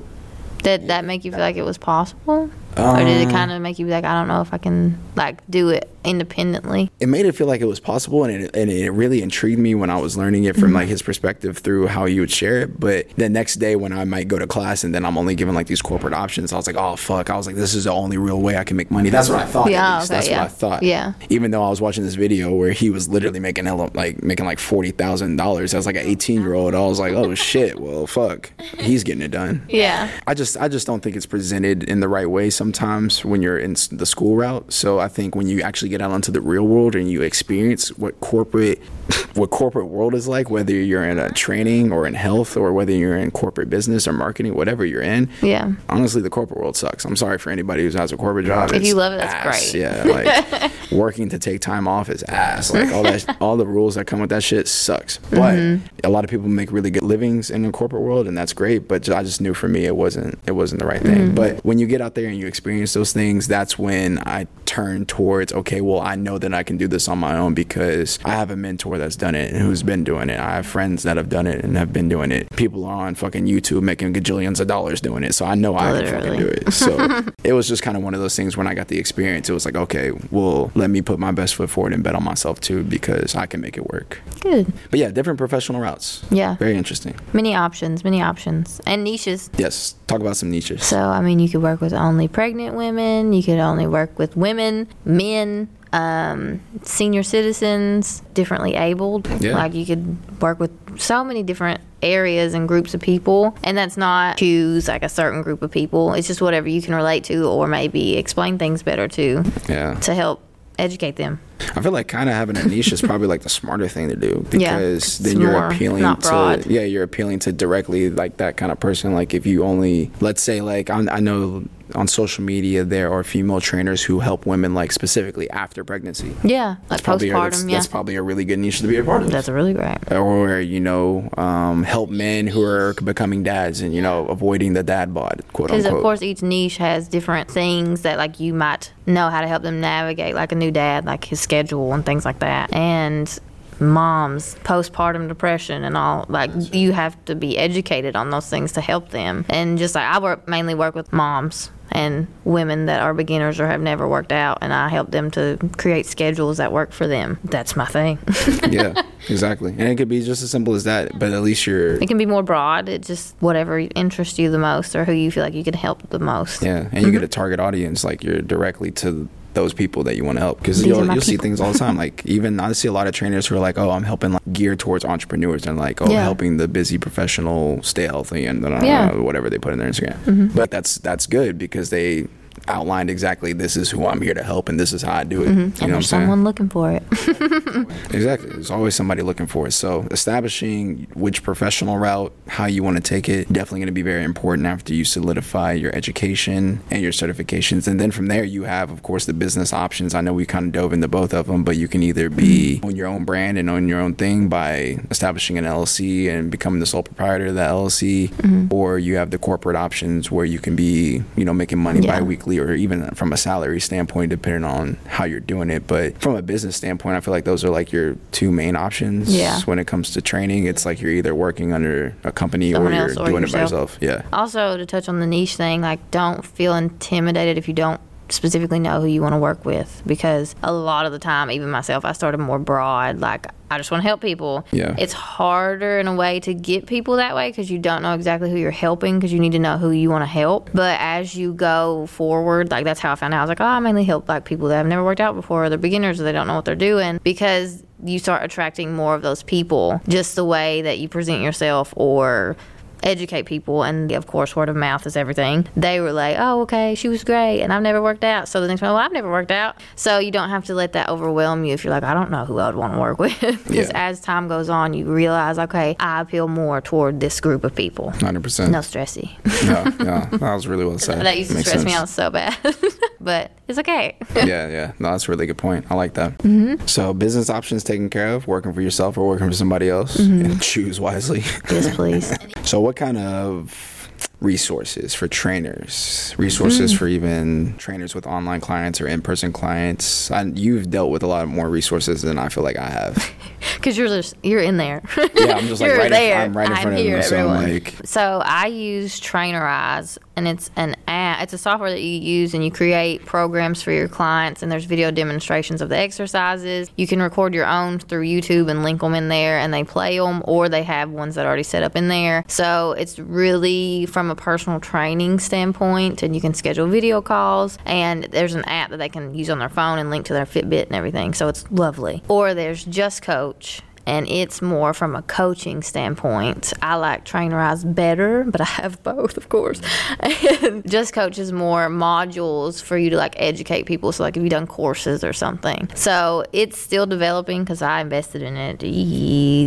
Did 0.64 0.88
that 0.88 1.04
make 1.06 1.26
you 1.26 1.32
feel 1.32 1.42
like 1.42 1.58
it 1.58 1.64
was 1.64 1.78
possible? 1.78 2.50
Or 2.78 2.98
did 2.98 3.22
it 3.22 3.26
Um, 3.26 3.32
kind 3.32 3.52
of 3.52 3.62
make 3.62 3.80
you 3.80 3.86
be 3.86 3.92
like, 3.92 4.04
I 4.06 4.14
don't 4.14 4.28
know 4.28 4.42
if 4.42 4.54
I 4.54 4.58
can 4.58 4.98
like 5.16 5.40
do 5.50 5.70
it 5.70 5.90
independently? 6.04 6.90
it 7.00 7.08
made 7.08 7.26
it 7.26 7.34
feel 7.34 7.46
like 7.48 7.62
it 7.62 7.66
was 7.68 7.80
possible 7.80 8.24
and 8.24 8.46
it, 8.46 8.56
and 8.56 8.72
it 8.72 8.90
really 8.92 9.22
intrigued 9.22 9.60
me 9.60 9.76
when 9.76 9.90
I 9.90 9.98
was 10.00 10.18
learning 10.18 10.46
it 10.46 10.56
from 10.56 10.74
like 10.74 10.88
his 10.88 11.02
perspective 11.02 11.60
through 11.60 11.88
how 11.88 12.06
he 12.06 12.20
would 12.20 12.32
share 12.32 12.60
it. 12.60 12.80
But 12.80 13.10
the 13.18 13.30
next 13.30 13.56
day 13.56 13.76
when 13.76 13.92
I 13.94 14.06
might 14.06 14.28
go 14.28 14.40
to 14.40 14.48
class 14.48 14.84
and 14.84 14.96
then 14.96 15.06
I'm 15.06 15.18
only 15.18 15.36
given 15.36 15.54
like 15.54 15.68
these 15.68 15.82
corporate 15.82 16.14
options, 16.14 16.54
I 16.54 16.56
was 16.58 16.66
like, 16.68 16.76
oh 16.76 16.96
fuck. 16.96 17.30
I 17.30 17.38
was 17.38 17.46
like, 17.48 17.56
this 17.56 17.74
is 17.76 17.84
the 17.84 17.92
only 17.92 18.18
real 18.18 18.42
way 18.42 18.58
I 18.58 18.64
can 18.64 18.78
make 18.78 18.90
money. 18.90 19.10
That's 19.10 19.30
what 19.30 19.40
I 19.40 19.46
thought. 19.46 19.70
Yeah, 19.70 19.98
okay, 20.00 20.08
That's 20.08 20.28
yeah. 20.30 20.38
what 20.42 20.46
I 20.46 20.48
thought. 20.50 20.84
Yeah. 20.84 21.14
Even 21.30 21.52
though 21.52 21.64
I 21.64 21.70
was 21.70 21.82
watching 21.82 22.04
this 22.04 22.16
video 22.16 22.54
where 22.54 22.72
he 22.72 22.90
was 22.90 23.08
literally 23.08 23.40
making 23.40 23.66
hella, 23.66 23.92
like 23.94 24.24
making 24.24 24.46
like 24.46 24.60
forty 24.60 24.92
thousand 24.92 25.36
dollars 25.36 25.74
as 25.74 25.86
like 25.86 25.96
an 25.96 26.06
eighteen 26.06 26.42
year 26.42 26.54
old, 26.56 26.74
I 26.74 26.80
was 26.80 27.00
like, 27.00 27.14
oh 27.14 27.36
shit. 27.36 27.80
Well, 27.80 28.08
fuck. 28.08 28.52
He's 28.80 29.04
getting 29.04 29.22
it 29.22 29.32
done. 29.32 29.66
Yeah. 29.70 30.10
I 30.26 30.34
just 30.34 30.58
I 30.58 30.68
just 30.68 30.88
don't 30.88 31.02
think 31.02 31.16
it's 31.16 31.26
presented 31.26 31.84
in 31.84 32.00
the 32.00 32.08
right 32.08 32.30
way 32.30 32.50
sometimes 32.62 33.26
when 33.26 33.42
you're 33.42 33.58
in 33.58 33.74
the 33.92 34.06
school 34.06 34.36
route. 34.36 34.72
So 34.72 35.00
I 35.00 35.08
think 35.08 35.36
when 35.36 35.48
you 35.48 35.62
actually 35.64 35.90
get 35.90 36.00
out 36.00 36.12
onto 36.12 36.32
the 36.32 36.42
real 36.42 36.68
world 36.68 36.94
and 36.96 37.10
you 37.10 37.24
experience 37.24 37.90
what 37.98 38.20
corporate 38.20 38.80
what 39.34 39.50
corporate 39.50 39.88
world 39.88 40.14
is 40.14 40.28
like, 40.28 40.50
whether 40.52 40.74
you're 40.74 41.04
in 41.04 41.18
a 41.18 41.30
training 41.32 41.92
or 41.92 42.06
in 42.06 42.14
health 42.14 42.56
or 42.56 42.72
whether 42.72 42.92
you're 42.92 43.18
in 43.18 43.32
corporate 43.32 43.70
business 43.70 44.08
or 44.08 44.14
marketing, 44.14 44.54
whatever 44.56 44.86
you're 44.86 45.02
in. 45.02 45.28
Yeah. 45.42 45.72
Honestly, 45.90 46.22
the 46.22 46.30
corporate 46.30 46.60
world 46.60 46.78
sucks. 46.78 47.04
I'm 47.04 47.16
sorry 47.16 47.38
for 47.40 47.50
anybody 47.50 47.84
who 47.84 47.98
has 47.98 48.12
a 48.12 48.18
corporate 48.18 48.46
job. 48.46 48.72
If 48.74 48.84
you 48.86 48.94
love 48.94 49.14
it, 49.14 49.18
that's 49.18 49.34
ass. 49.34 49.72
great. 49.72 49.82
Yeah, 49.82 50.04
like 50.04 50.72
working 50.92 51.30
to 51.30 51.40
take 51.40 51.62
time 51.62 51.88
off 51.88 52.10
is 52.10 52.22
ass. 52.24 52.72
Like 52.74 52.92
all 52.94 53.04
that, 53.04 53.38
all 53.42 53.58
the 53.58 53.66
rules 53.66 53.96
that 53.96 54.06
come 54.06 54.20
with 54.22 54.30
that 54.30 54.44
shit 54.44 54.68
sucks. 54.68 55.18
But 55.18 55.52
Mm-hmm. 55.52 55.86
a 56.06 56.10
lot 56.10 56.24
of 56.24 56.30
people 56.30 56.48
make 56.48 56.72
really 56.72 56.92
good 56.92 57.04
livings 57.04 57.50
in 57.50 57.64
the 57.64 57.72
corporate 57.72 58.04
world, 58.04 58.28
and 58.28 58.38
that's 58.38 58.54
great. 58.54 58.88
But 58.88 59.10
I 59.10 59.24
just 59.24 59.42
knew 59.42 59.54
for 59.56 59.68
me 59.68 59.86
it 59.86 59.96
wasn't 59.96 60.38
it 60.46 60.52
wasn't 60.54 60.80
the 60.80 60.86
right 60.86 61.02
Mm-hmm. 61.02 61.14
thing. 61.14 61.36
But 61.36 61.66
when 61.66 61.80
you 61.80 61.88
get 61.88 62.00
out 62.02 62.14
there 62.16 62.28
and 62.30 62.38
you 62.38 62.48
experience 62.52 62.92
those 62.94 63.14
things, 63.14 63.48
that's 63.48 63.80
when 63.80 64.20
I 64.20 64.48
turn 64.66 65.06
towards 65.06 65.54
okay, 65.54 65.82
well, 65.82 66.02
I 66.02 66.16
know 66.16 66.38
that 66.38 66.54
I 66.54 66.64
can 66.64 66.78
do 66.78 66.88
this 66.88 67.08
on 67.08 67.18
my 67.18 67.38
own 67.38 67.54
because 67.54 68.20
I 68.26 68.32
have 68.32 68.52
a 68.52 68.58
mentor 68.58 68.98
that's 68.98 69.16
done 69.16 69.36
it 69.36 69.54
and 69.54 69.62
who's 69.62 69.84
been 69.84 70.04
doing 70.04 70.30
it. 70.30 70.38
I 70.40 70.56
have 70.56 70.66
friends 70.66 71.04
that 71.04 71.16
have 71.18 71.30
done 71.30 71.48
it 71.48 71.64
and 71.64 71.78
have 71.78 71.94
been 71.94 72.10
doing 72.10 72.32
it. 72.32 72.50
People 72.56 72.86
are 72.86 73.08
on 73.08 73.16
fucking 73.16 73.46
YouTube 73.46 73.84
making 73.84 74.14
gajillions 74.14 74.60
of 74.60 74.68
dollars 74.68 75.00
doing 75.00 75.24
it, 75.24 75.34
so 75.34 75.46
I 75.46 75.56
know 75.56 75.78
I 75.78 76.02
can 76.02 76.08
fucking 76.08 76.40
do 76.40 76.48
it. 76.48 76.74
So 76.74 77.24
it 77.44 77.54
was 77.54 77.68
just 77.68 77.84
kind 77.84 77.96
of 77.96 78.04
one 78.04 78.14
of 78.14 78.20
those 78.20 78.36
things 78.36 78.58
when 78.58 78.68
I 78.68 78.74
got 78.74 78.90
the 78.90 79.00
experience. 79.00 79.50
It 79.50 79.54
was 79.54 79.66
like, 79.66 79.76
okay, 79.76 80.12
well, 80.30 80.72
let 80.76 80.90
me 80.90 81.02
put 81.02 81.20
my 81.20 81.32
best 81.32 81.56
foot 81.56 81.70
forward 81.70 81.94
and 81.94 82.04
bet 82.04 82.16
on 82.16 82.24
myself 82.24 82.60
too 82.60 82.84
because 82.84 83.36
I 83.36 83.46
can 83.46 83.62
make 83.62 83.78
it 83.78 83.92
work. 83.92 84.22
Good. 84.42 84.72
But 84.90 85.00
yeah, 85.00 85.10
different 85.12 85.38
professional 85.38 85.82
routes. 85.82 86.24
Yeah. 86.32 86.56
Very 86.58 86.76
interesting. 86.76 87.16
Many 87.34 87.56
options, 87.56 88.04
many 88.04 88.22
options, 88.22 88.82
and 88.86 89.04
niches. 89.04 89.50
Yes. 89.58 89.96
Talk 90.08 90.22
about 90.22 90.36
some 90.38 90.52
niches. 90.52 90.84
So, 90.84 91.00
I 91.00 91.22
mean, 91.22 91.40
you 91.40 91.48
could 91.48 91.62
work 91.62 91.80
with 91.80 91.94
only 91.94 92.28
pregnant 92.42 92.74
women, 92.76 93.34
you 93.34 93.44
could 93.44 93.60
only 93.60 93.86
work 93.86 94.18
with 94.18 94.36
women, 94.36 94.88
men, 95.06 95.70
um, 95.94 96.60
senior 96.82 97.22
citizens, 97.22 98.24
differently 98.34 98.74
abled. 98.74 99.28
Yeah. 99.40 99.54
Like, 99.54 99.76
you 99.76 99.86
could 99.86 100.42
work 100.42 100.60
with 100.60 100.72
so 101.00 101.24
many 101.24 101.44
different 101.44 101.82
areas 102.02 102.56
and 102.56 102.68
groups 102.68 102.96
of 102.96 103.00
people. 103.02 103.56
And 103.64 103.78
that's 103.78 103.96
not 103.96 104.38
choose 104.38 104.88
like 104.88 105.04
a 105.04 105.10
certain 105.10 105.44
group 105.44 105.62
of 105.62 105.70
people, 105.70 106.14
it's 106.16 106.28
just 106.28 106.42
whatever 106.42 106.68
you 106.68 106.82
can 106.82 106.96
relate 106.96 107.26
to 107.26 107.44
or 107.48 107.68
maybe 107.68 108.18
explain 108.18 108.58
things 108.58 108.82
better 108.82 109.08
to 109.10 109.44
Yeah. 109.70 109.94
to 110.00 110.16
help 110.16 110.42
educate 110.80 111.18
them. 111.18 111.40
I 111.76 111.82
feel 111.82 111.92
like 111.92 112.08
kind 112.08 112.30
of 112.30 112.36
having 112.36 112.58
a 112.58 112.64
niche 112.66 112.92
is 112.92 113.02
probably 113.02 113.28
like 113.28 113.42
the 113.42 113.50
smarter 113.50 113.88
thing 113.88 114.10
to 114.10 114.16
do 114.16 114.46
because 114.50 114.98
it's 114.98 115.18
then 115.20 115.40
you're 115.40 115.68
appealing 115.68 116.04
to 116.04 116.16
broad. 116.16 116.66
yeah 116.66 116.82
you're 116.82 117.04
appealing 117.04 117.40
to 117.40 117.52
directly 117.52 118.10
like 118.10 118.38
that 118.38 118.58
kind 118.58 118.72
of 118.72 118.80
person. 118.80 119.14
Like 119.14 119.34
if 119.34 119.46
you 119.46 119.64
only 119.64 120.12
let's 120.20 120.42
say 120.42 120.62
like 120.62 120.90
I'm, 120.90 121.10
I 121.10 121.20
know 121.20 121.64
on 121.94 122.08
social 122.08 122.42
media 122.42 122.86
there 122.86 123.12
are 123.12 123.22
female 123.22 123.60
trainers 123.60 124.02
who 124.02 124.20
help 124.22 124.46
women 124.46 124.74
like 124.74 124.94
specifically 124.94 125.50
after 125.50 125.84
pregnancy. 125.84 126.34
Yeah. 126.42 126.78
Like 126.90 127.04
Probably 127.04 127.30
a- 127.30 127.34
that's. 127.34 127.66
Yeah. 127.66 127.72
that's 127.76 127.88
probably 127.88 128.16
a 128.16 128.22
really 128.22 128.46
good 128.46 128.60
niche 128.60 128.80
to 128.80 128.88
be 128.88 128.96
a 128.96 129.04
part 129.04 129.24
of. 129.24 129.30
That's 129.32 129.50
really 129.50 129.74
great. 129.74 129.98
or 130.12 130.62
you 130.62 130.80
know 130.80 131.30
um, 131.38 131.84
help 131.84 132.10
men 132.10 132.48
who 132.48 132.64
are 132.64 132.94
becoming 133.04 133.44
dads 133.44 133.82
and 133.82 133.94
you 133.94 134.02
know 134.02 134.26
avoiding 134.28 134.72
the 134.72 134.84
dad 134.84 135.14
bod 135.14 135.42
quote 135.52 135.68
Because 135.68 135.86
of 135.86 135.94
course 136.02 136.22
each 136.22 136.42
niche 136.42 136.78
has 136.78 137.10
different 137.10 137.52
things 137.52 138.04
that 138.04 138.18
like 138.18 138.40
you 138.40 138.54
might 138.54 138.94
know 139.06 139.30
how 139.30 139.42
to 139.42 139.48
help 139.48 139.64
them 139.64 139.82
navigate, 139.82 140.34
like 140.36 140.52
a 140.54 140.56
new 140.56 140.72
dad, 140.72 141.04
like 141.06 141.26
his 141.26 141.42
schedule 141.52 141.94
and 141.94 142.06
things 142.06 142.24
like 142.24 142.40
that, 142.40 142.74
and 142.74 143.40
moms 143.80 144.56
postpartum 144.64 145.28
depression 145.28 145.84
and 145.84 145.98
all 145.98 146.24
like 146.30 146.52
you 146.72 146.92
have 146.92 147.18
to 147.26 147.34
be 147.34 147.58
educated 147.58 148.16
on 148.16 148.30
those 148.30 148.48
things 148.48 148.74
to 148.74 148.80
help 148.80 149.10
them 149.10 149.44
and 149.50 149.80
just 149.80 149.96
like 149.96 150.04
i 150.04 150.20
work 150.20 150.48
mainly 150.48 150.76
work 150.76 150.94
with 150.94 151.12
moms 151.12 151.72
and 151.92 152.28
women 152.46 152.86
that 152.86 153.02
are 153.02 153.14
beginners 153.14 153.60
or 153.60 153.68
have 153.68 153.82
never 153.82 154.08
worked 154.08 154.32
out, 154.32 154.60
and 154.62 154.74
I 154.74 154.88
help 154.90 155.12
them 155.12 155.30
to 155.32 155.58
create 155.78 156.06
schedules 156.06 156.58
that 156.58 156.72
work 156.72 156.92
for 156.92 157.06
them. 157.06 157.38
That's 157.44 157.76
my 157.76 157.86
thing. 157.86 158.18
yeah, 158.70 159.02
exactly. 159.30 159.72
And 159.72 159.82
it 159.82 159.98
could 159.98 160.08
be 160.08 160.24
just 160.24 160.42
as 160.42 160.50
simple 160.50 160.74
as 160.74 160.86
that, 160.86 161.18
but 161.20 161.32
at 161.32 161.42
least 161.42 161.68
you're. 161.68 162.02
It 162.02 162.08
can 162.08 162.18
be 162.18 162.26
more 162.26 162.44
broad. 162.44 162.88
It 162.88 163.04
just 163.04 163.36
whatever 163.40 163.80
interests 163.80 164.40
you 164.40 164.50
the 164.50 164.60
most 164.60 164.96
or 164.96 165.06
who 165.06 165.12
you 165.12 165.32
feel 165.32 165.44
like 165.44 165.54
you 165.54 165.64
can 165.64 165.74
help 165.74 166.10
the 166.10 166.20
most. 166.20 166.64
Yeah, 166.64 166.88
and 166.92 167.06
you 167.06 167.12
get 167.12 167.24
a 167.24 167.28
target 167.28 167.60
audience, 167.60 168.04
like 168.04 168.24
you're 168.24 168.42
directly 168.42 168.92
to 168.92 169.28
those 169.54 169.74
people 169.74 170.04
that 170.04 170.16
you 170.16 170.24
want 170.24 170.38
to 170.38 170.42
help 170.42 170.60
because 170.60 170.86
you'll, 170.86 171.06
you'll 171.12 171.22
see 171.22 171.38
things 171.38 171.60
all 171.60 171.72
the 171.72 171.78
time 171.80 171.98
like 171.98 172.26
even 172.26 172.60
i 172.60 172.72
see 172.72 172.88
a 172.88 172.92
lot 172.92 173.06
of 173.08 173.14
trainers 173.14 173.48
who 173.48 173.56
are 173.56 173.60
like 173.60 173.78
oh 173.78 173.90
i'm 173.92 174.04
helping 174.04 174.32
like 174.32 174.42
gear 174.54 174.76
towards 174.76 175.04
entrepreneurs 175.06 175.66
and 175.68 175.78
like 175.78 176.02
oh 176.02 176.10
Yeah. 176.10 176.24
helping 176.24 176.58
the 176.58 176.68
busy 176.68 176.98
professional 176.98 177.82
stay 177.84 178.04
healthy 178.04 178.46
and 178.46 178.64
then 178.64 178.72
Yeah. 178.84 179.10
Mm-hmm. 179.10 179.24
whatever 179.24 179.50
they 179.50 179.58
put 179.58 179.74
in 179.74 179.80
their 179.80 179.90
instagram 179.90 180.54
but 180.56 180.72
that's 180.72 180.96
that's 181.00 181.28
good 181.28 181.58
because 181.58 181.90
they 181.90 182.28
outlined 182.68 183.10
exactly 183.10 183.54
this 183.54 183.76
is 183.76 183.90
who 183.90 184.06
i'm 184.06 184.22
here 184.22 184.34
to 184.34 184.44
help 184.44 184.70
and 184.70 184.80
this 184.80 184.94
is 184.94 185.02
how 185.02 185.14
i 185.14 185.24
do 185.24 185.42
it 185.44 185.48
Mm-hmm. 185.50 185.60
and 185.62 185.72
what 185.74 185.82
i'm 185.84 185.90
there's 185.92 186.08
saying 186.10 186.22
someone 186.24 186.44
looking 186.44 186.70
for 186.70 186.92
it. 186.92 187.04
Exactly. 188.14 188.50
There's 188.50 188.70
always 188.72 188.96
somebody 188.96 189.22
looking 189.22 189.48
for 189.48 189.68
it. 189.68 189.72
So 189.72 190.06
establishing 190.12 191.08
which 191.14 191.44
professional 191.44 191.98
route, 191.98 192.32
how 192.48 192.66
you 192.66 192.84
want 192.84 192.98
to 192.98 193.04
take 193.04 193.28
it, 193.30 193.52
definitely 193.52 193.80
going 193.80 193.88
to 193.88 193.92
be 193.94 194.02
very 194.02 194.24
important 194.24 194.68
after 194.68 194.94
you 194.94 195.06
solidify 195.06 195.74
your 195.74 195.94
education 195.96 196.82
and 196.92 197.02
your 197.02 197.12
certifications. 197.12 197.88
And 197.88 198.00
then 198.00 198.12
from 198.12 198.28
there, 198.28 198.44
you 198.44 198.64
have, 198.64 198.92
of 198.92 199.02
course, 199.04 199.26
the 199.26 199.34
business 199.34 199.74
options. 199.74 200.14
I 200.14 200.22
know 200.22 200.34
we 200.34 200.46
kind 200.46 200.66
of 200.68 200.72
dove 200.74 200.94
into 200.94 201.08
both 201.08 201.34
of 201.34 201.48
them, 201.48 201.64
but 201.64 201.78
you 201.78 201.88
can 201.88 202.04
either 202.04 202.30
be 202.30 202.80
on 202.84 202.96
your 202.96 203.08
own 203.08 203.24
brand 203.26 203.58
and 203.58 203.70
own 203.70 203.88
your 203.88 204.00
own 204.00 204.14
thing 204.16 204.48
by 204.50 204.98
establishing 205.10 205.58
an 205.58 205.66
LLC 205.66 206.30
and 206.30 206.52
becoming 206.52 206.80
the 206.80 206.86
sole 206.86 207.04
proprietor 207.04 207.48
of 207.48 207.56
the 207.56 207.62
LLC, 207.62 208.72
or 208.72 209.00
you 209.00 209.16
have 209.16 209.32
the 209.32 209.38
corporate 209.38 209.76
options 209.76 210.30
where 210.32 210.46
you 210.46 210.60
can 210.60 210.76
be, 210.76 211.24
you 211.36 211.46
know, 211.46 211.54
making 211.54 211.80
money 211.80 212.02
Yeah. 212.02 212.20
bi-weekly 212.20 212.51
or 212.60 212.74
even 212.74 213.10
from 213.12 213.34
a 213.34 213.38
salary 213.38 213.80
standpoint, 213.80 214.30
depending 214.30 214.64
on 214.64 214.98
how 215.08 215.26
you're 215.26 215.40
doing 215.40 215.70
it. 215.70 215.88
But 215.88 216.18
from 216.22 216.36
a 216.36 216.42
business 216.42 216.76
standpoint, 216.76 217.16
I 217.18 217.20
feel 217.22 217.34
like 217.34 217.46
those 217.46 217.64
are 217.64 217.70
like 217.70 217.92
your 217.92 218.16
two 218.32 218.52
main 218.52 218.76
options. 218.76 219.34
Yeah. 219.36 219.62
When 219.62 219.80
it 219.80 219.88
comes 219.88 220.12
to 220.12 220.22
training, 220.22 220.66
it's 220.66 220.86
like 220.86 221.02
you're 221.02 221.12
either 221.12 221.34
working 221.36 221.74
under 221.74 222.16
a 222.24 222.32
company 222.32 222.72
Someone 222.74 222.94
or 222.94 222.96
you're 222.96 223.12
or 223.12 223.26
doing 223.30 223.44
it 223.44 223.52
by 223.52 223.62
yourself. 223.62 223.94
yourself. 223.94 223.98
Yeah. 224.02 224.22
Also, 224.34 224.78
to 224.78 224.86
touch 224.86 225.08
on 225.08 225.20
the 225.20 225.28
niche 225.28 225.56
thing, 225.56 225.82
like 225.82 226.12
don't 226.12 226.46
feel 226.46 226.76
intimidated 226.76 227.58
if 227.58 227.68
you 227.68 227.74
don't 227.74 228.02
specifically 228.32 228.80
know 228.80 229.02
who 229.02 229.08
you 229.08 229.22
want 229.22 229.34
to 229.34 229.40
work 229.40 229.66
with 229.66 230.02
because 230.06 230.56
a 230.64 230.72
lot 230.72 231.06
of 231.06 231.12
the 231.12 231.20
time, 231.20 231.52
even 231.52 231.70
myself, 231.70 232.06
I 232.06 232.14
started 232.14 232.40
more 232.40 232.60
broad. 232.60 233.20
Like 233.20 233.48
I 233.72 233.78
just 233.78 233.90
want 233.90 234.04
to 234.04 234.08
help 234.08 234.22
people. 234.22 234.66
Yeah. 234.72 234.96
It's 234.98 235.14
harder 235.14 235.98
in 236.00 236.08
a 236.08 236.14
way 236.14 236.42
to 236.42 236.54
get 236.54 236.88
people 236.88 237.16
that 237.16 237.36
way 237.36 237.50
because 237.50 237.72
you 237.72 237.80
don't 237.80 238.02
know 238.02 238.14
exactly 238.14 238.52
who 238.52 238.58
you're 238.58 238.70
helping 238.70 239.18
because 239.18 239.32
you 239.32 239.40
need 239.40 239.54
to 239.54 239.60
know 239.60 239.78
who 239.78 239.92
you 239.92 240.10
want 240.10 240.24
to 240.24 240.28
help. 240.28 240.70
But 240.74 241.00
as 241.00 241.36
you 241.36 241.54
go 241.54 242.06
forward, 242.08 242.70
like 242.70 242.84
that's 242.84 243.00
how 243.00 243.14
I 243.14 243.16
found 243.16 243.34
out. 243.34 243.40
I 243.40 243.44
was 243.44 243.50
like, 243.50 243.62
oh, 243.62 243.66
I 243.66 243.80
mainly 243.80 244.04
help 244.04 244.28
like 244.28 244.44
people 244.44 244.68
that 244.68 244.76
have 244.76 244.88
never 244.88 245.04
worked 245.04 245.22
out 245.22 245.36
before, 245.36 245.66
or 245.66 245.70
they're 245.70 245.78
beginners, 245.78 246.20
or 246.20 246.24
they 246.24 246.34
don't 246.34 246.48
know 246.48 246.56
what 246.56 246.66
they're 246.66 246.76
doing 246.76 247.20
because 247.24 247.84
you 248.04 248.20
start 248.20 248.44
attracting 248.44 248.94
more 248.94 249.16
of 249.16 249.22
those 249.22 249.44
people 249.44 250.02
just 250.08 250.36
the 250.36 250.44
way 250.44 250.82
that 250.82 251.00
you 251.00 251.08
present 251.08 251.42
yourself 251.42 251.94
or 251.96 252.58
educate 253.04 253.44
people 253.44 253.84
and 253.84 254.12
of 254.12 254.28
course 254.28 254.56
word 254.56 254.70
of 254.70 254.76
mouth 254.76 255.06
is 255.08 255.16
everything 255.18 255.68
they 255.76 256.00
were 256.00 256.12
like 256.14 256.36
oh 256.40 256.62
okay 256.62 256.94
she 256.96 257.08
was 257.10 257.24
great 257.24 257.62
and 257.62 257.74
i've 257.74 257.82
never 257.82 258.02
worked 258.02 258.24
out 258.24 258.48
so 258.48 258.62
the 258.62 258.68
next 258.68 258.82
one 258.82 258.90
well 258.92 258.98
i've 258.98 259.12
never 259.12 259.30
worked 259.30 259.52
out 259.52 259.76
so 259.96 260.20
you 260.20 260.30
don't 260.32 260.50
have 260.50 260.64
to 260.66 260.74
let 260.76 260.94
that 260.94 261.10
overwhelm 261.10 261.64
you 261.66 261.74
if 261.74 261.84
you're 261.84 261.92
like 261.94 262.04
i 262.04 262.14
don't 262.14 262.30
know 262.30 262.46
who 262.46 262.60
i 262.60 262.68
would 262.68 262.76
want 262.76 262.94
to 262.94 263.00
work 263.00 263.18
with 263.26 263.40
because 263.40 263.90
Yeah. 263.90 263.92
as 264.10 264.20
time 264.22 264.48
goes 264.48 264.70
on 264.70 264.94
you 264.94 265.06
realize 265.12 265.58
okay 265.58 265.96
i 266.00 266.22
appeal 266.22 266.48
more 266.48 266.80
toward 266.82 267.20
this 267.20 267.40
group 267.42 267.64
of 267.64 267.74
people 267.76 268.12
100%. 268.18 268.70
no 268.70 268.80
stressy 268.80 269.32
yeah, 269.66 269.92
yeah. 270.04 270.26
That 270.38 270.54
was 270.54 270.68
really 270.68 270.86
well 270.86 271.00
said. 271.08 271.26
that 271.26 271.38
used 271.38 271.50
to 271.52 271.58
Makes 271.58 271.70
stress 271.70 271.86
me 271.86 271.94
out 271.94 272.08
so 272.10 272.30
bad 272.30 272.56
but 273.20 273.52
it's 273.72 273.80
okay 273.80 274.16
yeah, 274.36 274.68
yeah. 274.70 274.92
No, 275.00 275.12
that's 275.12 275.28
a 275.28 275.32
really 275.32 275.46
good 275.48 275.58
point. 275.58 275.86
I 275.90 275.96
like 275.96 276.14
that. 276.16 276.38
Mm-hmm. 276.40 276.86
So, 276.88 277.14
business 277.14 277.50
options 277.50 277.84
taken 277.84 278.10
care 278.10 278.34
of, 278.36 278.48
working 278.48 278.74
for 278.74 278.82
yourself 278.82 279.18
or 279.18 279.28
working 279.28 279.48
for 279.48 279.54
somebody 279.56 279.90
else, 279.90 280.18
Mm-hmm. 280.18 280.46
and 280.46 280.62
choose 280.72 281.00
wisely. 281.00 281.42
yes 281.70 281.96
please 281.96 282.34
so, 282.64 282.80
what 282.80 282.96
kind 282.96 283.18
of 283.18 284.10
resources 284.40 285.14
for 285.14 285.28
trainers, 285.28 286.34
Mm. 286.36 286.38
resources 286.40 286.94
for 286.94 287.08
even 287.08 287.76
trainers 287.78 288.16
with 288.16 288.26
online 288.26 288.60
clients 288.62 289.00
or 289.02 289.08
in 289.08 289.22
person 289.22 289.52
clients? 289.54 290.32
I, 290.32 290.44
you've 290.44 290.90
dealt 290.90 291.12
with 291.12 291.24
a 291.24 291.28
lot 291.28 291.48
more 291.48 291.70
resources 291.70 292.22
than 292.22 292.38
I 292.40 292.50
feel 292.50 292.64
like 292.64 292.78
I 292.78 292.90
have. 292.90 293.32
because 293.76 293.98
you're 293.98 294.08
just 294.08 294.36
you're 294.44 294.62
in 294.62 294.78
there 294.78 295.02
Yeah, 295.36 295.54
I'm 295.58 295.68
just 295.68 295.82
like 295.82 295.92
right, 295.98 296.10
there. 296.12 296.36
In, 296.38 296.42
I'm 296.52 296.58
right 296.58 296.68
in 296.68 296.74
I'm 296.74 296.82
front 296.82 296.98
here, 296.98 297.18
of 297.20 297.24
them. 297.24 297.30
So, 297.30 297.50
I'm 297.50 297.64
like, 297.74 297.94
So 298.06 298.42
I 298.44 298.68
use 298.68 299.20
Trainerize, 299.22 300.18
and 300.42 300.58
it's 300.58 300.72
an 300.76 300.96
app. 301.08 301.44
It's 301.44 301.54
a 301.54 301.58
software 301.58 301.92
that 301.92 302.02
you 302.02 302.20
use, 302.20 302.54
and 302.54 302.64
you 302.64 302.72
create 302.72 303.26
programs 303.26 303.82
for 303.82 303.92
your 303.92 304.08
clients. 304.08 304.64
And 304.64 304.72
there's 304.72 304.86
video 304.86 305.12
demonstrations 305.12 305.82
of 305.82 305.90
the 305.90 305.98
exercises. 305.98 306.90
You 306.96 307.08
can 307.08 307.22
record 307.22 307.54
your 307.54 307.66
own 307.66 308.00
through 308.00 308.26
YouTube 308.26 308.70
and 308.70 308.84
link 308.84 309.02
them 309.02 309.14
in 309.14 309.28
there, 309.28 309.60
and 309.60 309.74
they 309.74 309.84
play 309.84 310.18
them, 310.18 310.42
or 310.46 310.68
they 310.68 310.84
have 310.84 311.12
ones 311.12 311.36
that 311.36 311.46
are 311.46 311.48
already 311.48 311.64
set 311.64 311.84
up 311.84 311.96
in 311.96 312.08
there. 312.08 312.44
So 312.48 312.94
it's 312.94 313.20
really 313.20 314.08
from 314.08 314.32
a 314.32 314.36
personal 314.36 314.80
training 314.80 315.40
standpoint, 315.40 316.24
and 316.24 316.36
you 316.36 316.42
can 316.42 316.54
schedule 316.54 316.88
video 316.88 317.22
calls. 317.22 317.78
And 317.86 318.24
there's 318.26 318.56
an 318.56 318.66
app 318.66 318.90
that 318.90 318.98
they 318.98 319.10
can 319.10 319.34
use 319.36 319.50
on 319.50 319.60
their 319.60 319.70
phone 319.70 320.00
and 320.00 320.10
link 320.10 320.26
to 320.26 320.34
their 320.34 320.46
Fitbit 320.46 320.88
and 320.88 320.96
everything. 320.96 321.34
So 321.34 321.48
it's 321.48 321.70
lovely. 321.72 322.24
Or 322.28 322.54
there's 322.54 322.84
Just 322.84 323.22
Coach 323.22 323.82
and 324.06 324.28
it's 324.28 324.62
more 324.62 324.94
from 324.94 325.16
a 325.16 325.22
coaching 325.22 325.82
standpoint. 325.82 326.74
I 326.82 326.96
like 326.96 327.26
Trainerize 327.26 327.96
better, 327.96 328.44
but 328.44 328.62
I 328.62 328.66
have 328.66 329.02
both, 329.04 329.38
of 329.38 329.50
course. 329.50 329.82
And 330.20 330.90
Just 330.90 331.14
Coach 331.14 331.38
is 331.40 331.52
more 331.52 331.88
modules 331.88 332.82
for 332.82 332.98
you 332.98 333.10
to 333.12 333.18
like 333.18 333.36
educate 333.38 333.84
people. 333.84 334.12
So 334.12 334.24
like 334.24 334.38
if 334.38 334.44
you've 334.44 334.50
done 334.50 334.68
courses 334.68 335.24
or 335.24 335.34
something. 335.34 335.90
So 335.96 336.46
it's 336.54 336.78
still 336.78 337.06
developing 337.06 337.64
because 337.64 337.82
I 337.82 338.02
invested 338.02 338.42
in 338.42 338.58
it 338.58 338.80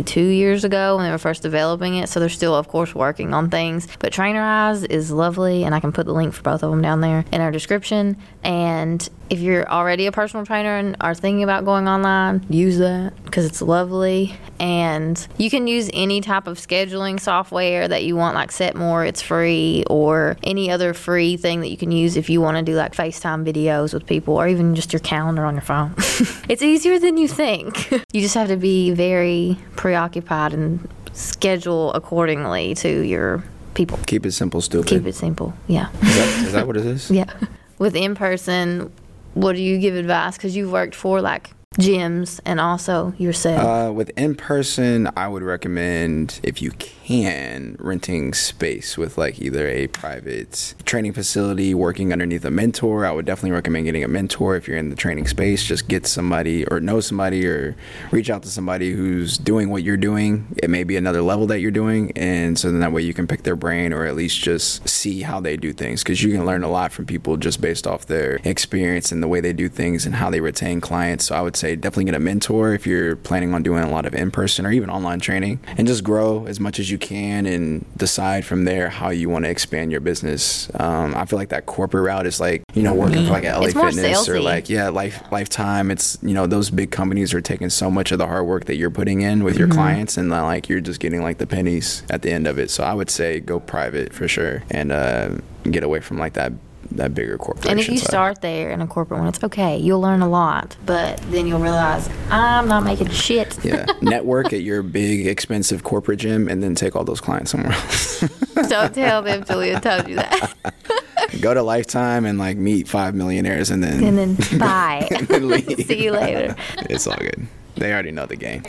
two 0.05 0.21
years 0.21 0.63
ago 0.63 0.95
when 0.97 1.05
they 1.05 1.11
were 1.11 1.17
first 1.17 1.41
developing 1.41 1.95
it. 1.95 2.09
So 2.09 2.19
they're 2.19 2.29
still, 2.29 2.55
of 2.55 2.67
course, 2.67 2.93
working 2.93 3.33
on 3.33 3.49
things. 3.49 3.87
But 3.99 4.13
Trainerize 4.13 4.85
is 4.89 5.11
lovely, 5.11 5.63
and 5.63 5.73
I 5.73 5.79
can 5.79 5.91
put 5.91 6.05
the 6.05 6.13
link 6.13 6.33
for 6.33 6.43
both 6.43 6.63
of 6.63 6.71
them 6.71 6.81
down 6.81 7.01
there 7.01 7.25
in 7.31 7.41
our 7.41 7.51
description. 7.51 8.17
And 8.43 9.07
if 9.29 9.39
you're 9.39 9.67
already 9.69 10.05
a 10.05 10.11
personal 10.11 10.45
trainer 10.45 10.77
and 10.77 10.95
are 11.01 11.15
thinking 11.15 11.43
about 11.43 11.65
going 11.65 11.87
online, 11.87 12.45
use 12.49 12.77
that 12.77 13.13
because 13.25 13.45
it's 13.45 13.61
lovely. 13.61 14.35
And 14.59 15.27
you 15.37 15.49
can 15.49 15.67
use 15.67 15.89
any 15.93 16.21
type 16.21 16.47
of 16.47 16.57
scheduling 16.57 17.19
software 17.19 17.87
that 17.87 18.03
you 18.03 18.15
want, 18.15 18.35
like 18.35 18.51
Setmore, 18.51 19.07
it's 19.07 19.21
free, 19.21 19.83
or 19.89 20.37
any 20.43 20.71
other 20.71 20.93
free 20.93 21.37
thing 21.37 21.61
that 21.61 21.69
you 21.69 21.77
can 21.77 21.91
use 21.91 22.15
if 22.15 22.29
you 22.29 22.39
want 22.39 22.57
to 22.57 22.63
do 22.63 22.75
like 22.75 22.93
FaceTime 22.93 23.45
videos 23.45 23.93
with 23.93 24.05
people 24.05 24.35
or 24.35 24.47
even 24.47 24.75
just 24.75 24.93
your 24.93 25.01
calendar 25.01 25.43
on 25.45 25.55
your 25.55 25.61
phone. 25.61 25.93
it's 26.49 26.61
easier 26.61 26.99
than 26.99 27.17
you 27.17 27.27
think. 27.27 27.91
you 28.13 28.21
just 28.21 28.35
have 28.35 28.47
to 28.47 28.57
be 28.57 28.91
very 28.91 29.57
preoccupied 29.75 30.53
and 30.53 30.87
schedule 31.13 31.91
accordingly 31.93 32.75
to 32.75 33.01
your 33.01 33.43
people. 33.73 33.97
keep 34.05 34.25
it 34.25 34.31
simple, 34.31 34.61
stupid. 34.61 34.87
Keep 34.87 35.05
it 35.05 35.15
simple. 35.15 35.53
Yeah. 35.67 35.89
Is, 36.01 36.15
that, 36.15 36.45
is 36.45 36.53
that 36.53 36.67
what 36.67 36.77
it 36.77 36.85
is? 36.85 37.11
Yeah. 37.15 37.31
With 37.77 37.95
in 37.95 38.15
person, 38.15 38.91
what 39.35 39.55
do 39.55 39.61
you 39.61 39.77
give 39.77 39.95
advice? 39.95 40.37
Because 40.37 40.55
you've 40.55 40.71
worked 40.71 40.95
for 40.95 41.21
like 41.21 41.51
gyms 41.77 42.39
and 42.45 42.59
also 42.59 43.13
yourself. 43.17 43.61
Uh, 43.61 43.91
with 43.91 44.09
in 44.17 44.35
person, 44.35 45.09
I 45.15 45.27
would 45.27 45.43
recommend 45.43 46.39
if 46.43 46.61
you 46.61 46.71
can 46.71 47.75
renting 47.79 48.33
space 48.33 48.97
with 48.97 49.17
like 49.17 49.39
either 49.41 49.67
a 49.67 49.87
private 49.87 50.73
training 50.85 51.13
facility, 51.13 51.73
working 51.73 52.11
underneath 52.11 52.45
a 52.45 52.51
mentor. 52.51 53.05
I 53.05 53.11
would 53.11 53.25
definitely 53.25 53.51
recommend 53.51 53.85
getting 53.85 54.03
a 54.03 54.07
mentor 54.07 54.55
if 54.55 54.67
you're 54.67 54.77
in 54.77 54.89
the 54.89 54.95
training 54.95 55.27
space. 55.27 55.63
Just 55.63 55.87
get 55.87 56.07
somebody 56.07 56.65
or 56.65 56.79
know 56.79 56.99
somebody 56.99 57.45
or 57.45 57.75
reach 58.11 58.29
out 58.29 58.43
to 58.43 58.49
somebody 58.49 58.91
who's 58.91 59.37
doing 59.37 59.69
what 59.69 59.83
you're 59.83 59.97
doing. 59.97 60.47
It 60.61 60.69
may 60.69 60.83
be 60.83 60.95
another 60.95 61.21
level 61.21 61.47
that 61.47 61.59
you're 61.59 61.71
doing, 61.71 62.11
and 62.15 62.57
so 62.57 62.71
then 62.71 62.79
that 62.79 62.91
way 62.91 63.01
you 63.01 63.13
can 63.13 63.27
pick 63.27 63.43
their 63.43 63.55
brain 63.55 63.93
or 63.93 64.05
at 64.05 64.15
least 64.15 64.39
just 64.39 64.87
see 64.87 65.21
how 65.21 65.39
they 65.39 65.57
do 65.57 65.73
things 65.73 66.03
because 66.03 66.23
you 66.23 66.31
can 66.31 66.45
learn 66.45 66.63
a 66.63 66.69
lot 66.69 66.91
from 66.91 67.05
people 67.05 67.37
just 67.37 67.61
based 67.61 67.85
off 67.85 68.05
their 68.05 68.39
experience 68.43 69.11
and 69.11 69.21
the 69.21 69.27
way 69.27 69.41
they 69.41 69.53
do 69.53 69.69
things 69.69 70.05
and 70.05 70.15
how 70.15 70.29
they 70.29 70.39
retain 70.39 70.81
clients. 70.81 71.25
So 71.25 71.35
I 71.35 71.41
would 71.41 71.55
say 71.55 71.64
definitely 71.73 72.05
get 72.05 72.13
a 72.13 72.19
mentor 72.19 72.73
if 72.73 72.85
you're 72.85 73.15
planning 73.15 73.53
on 73.55 73.63
doing 73.63 73.83
a 73.83 73.89
lot 73.89 74.05
of 74.05 74.13
in 74.13 74.29
person 74.29 74.65
or 74.65 74.71
even 74.71 74.89
online 74.89 75.19
training 75.19 75.59
and 75.65 75.87
just 75.87 76.03
grow 76.03 76.45
as 76.45 76.59
much 76.59 76.77
as 76.77 76.91
you 76.91 76.99
can 76.99 77.47
and 77.47 77.85
decide 77.97 78.45
from 78.45 78.65
there 78.65 78.89
how 78.89 79.09
you 79.09 79.29
want 79.29 79.45
to 79.45 79.49
expand 79.49 79.91
your 79.91 80.01
business. 80.01 80.69
Um, 80.79 81.15
I 81.15 81.25
feel 81.25 81.39
like 81.39 81.49
that 81.49 81.65
corporate 81.65 82.05
route 82.05 82.27
is 82.27 82.39
like, 82.39 82.61
you 82.73 82.83
know, 82.83 82.93
working 82.93 83.25
for 83.25 83.31
like 83.31 83.45
a 83.45 83.57
LA 83.57 83.65
It's 83.65 83.73
Fitness 83.73 84.29
or 84.29 84.39
like, 84.39 84.69
yeah, 84.69 84.89
life 84.89 85.23
lifetime. 85.31 85.89
It's, 85.89 86.17
you 86.21 86.33
know, 86.33 86.45
those 86.45 86.69
big 86.69 86.91
companies 86.91 87.33
are 87.33 87.41
taking 87.41 87.69
so 87.69 87.89
much 87.89 88.11
of 88.11 88.19
the 88.19 88.27
hard 88.27 88.45
work 88.45 88.65
that 88.65 88.75
you're 88.75 88.91
putting 88.91 89.21
in 89.21 89.43
with 89.43 89.57
your 89.57 89.67
clients 89.67 90.17
and 90.17 90.29
like 90.29 90.69
you're 90.69 90.81
just 90.81 90.99
getting 90.99 91.23
like 91.23 91.37
the 91.37 91.47
pennies 91.47 92.03
at 92.09 92.21
the 92.21 92.31
end 92.31 92.45
of 92.45 92.59
it. 92.59 92.69
So 92.69 92.83
I 92.83 92.93
would 92.93 93.09
say 93.09 93.39
go 93.39 93.59
private 93.59 94.13
for 94.13 94.27
sure 94.27 94.63
and 94.69 94.91
uh, 94.91 95.29
get 95.63 95.83
away 95.83 96.01
from 96.01 96.17
like 96.17 96.33
that 96.33 96.51
that 96.91 97.13
bigger 97.13 97.37
corporation. 97.37 97.71
and 97.71 97.79
if 97.79 97.89
you 97.89 97.97
side. 97.97 98.07
start 98.07 98.41
there 98.41 98.71
in 98.71 98.81
a 98.81 98.87
corporate 98.87 99.19
one, 99.19 99.29
it's 99.29 99.43
okay. 99.43 99.77
You'll 99.77 100.01
learn 100.01 100.21
a 100.21 100.29
lot, 100.29 100.75
but 100.85 101.17
then 101.31 101.47
you'll 101.47 101.59
realize 101.59 102.09
I'm 102.29 102.67
not 102.67 102.83
making 102.83 103.09
shit. 103.09 103.57
yeah, 103.63 103.85
network 104.01 104.53
at 104.53 104.61
your 104.61 104.83
big 104.83 105.27
expensive 105.27 105.83
corporate 105.83 106.19
gym 106.19 106.47
and 106.47 106.61
then 106.63 106.75
take 106.75 106.95
all 106.95 107.03
those 107.03 107.21
clients 107.21 107.51
somewhere 107.51 107.73
else. 107.73 108.21
Don't 108.69 108.93
tell 108.93 109.21
them 109.21 109.43
Julia 109.45 109.79
told 109.79 110.07
you 110.07 110.15
that. 110.15 110.53
Go 111.41 111.53
to 111.53 111.63
Lifetime 111.63 112.25
and 112.25 112.37
like 112.37 112.57
meet 112.57 112.87
five 112.87 113.15
millionaires 113.15 113.69
and 113.71 113.83
then 113.83 114.03
and 114.03 114.17
then 114.17 114.59
bye. 114.59 115.07
and 115.11 115.27
then. 115.27 115.77
See 115.85 116.03
you 116.03 116.11
later. 116.11 116.55
it's 116.89 117.07
all 117.07 117.17
good. 117.17 117.47
They 117.75 117.91
already 117.91 118.11
know 118.11 118.25
the 118.25 118.37
game. 118.37 118.63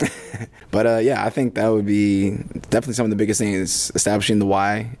but 0.71 0.85
uh, 0.85 0.97
yeah, 0.97 1.23
I 1.23 1.29
think 1.29 1.55
that 1.55 1.69
would 1.69 1.85
be 1.85 2.31
definitely 2.69 2.93
some 2.95 3.05
of 3.05 3.09
the 3.09 3.15
biggest 3.15 3.39
things: 3.39 3.91
establishing 3.95 4.39
the 4.39 4.45
why, 4.45 4.97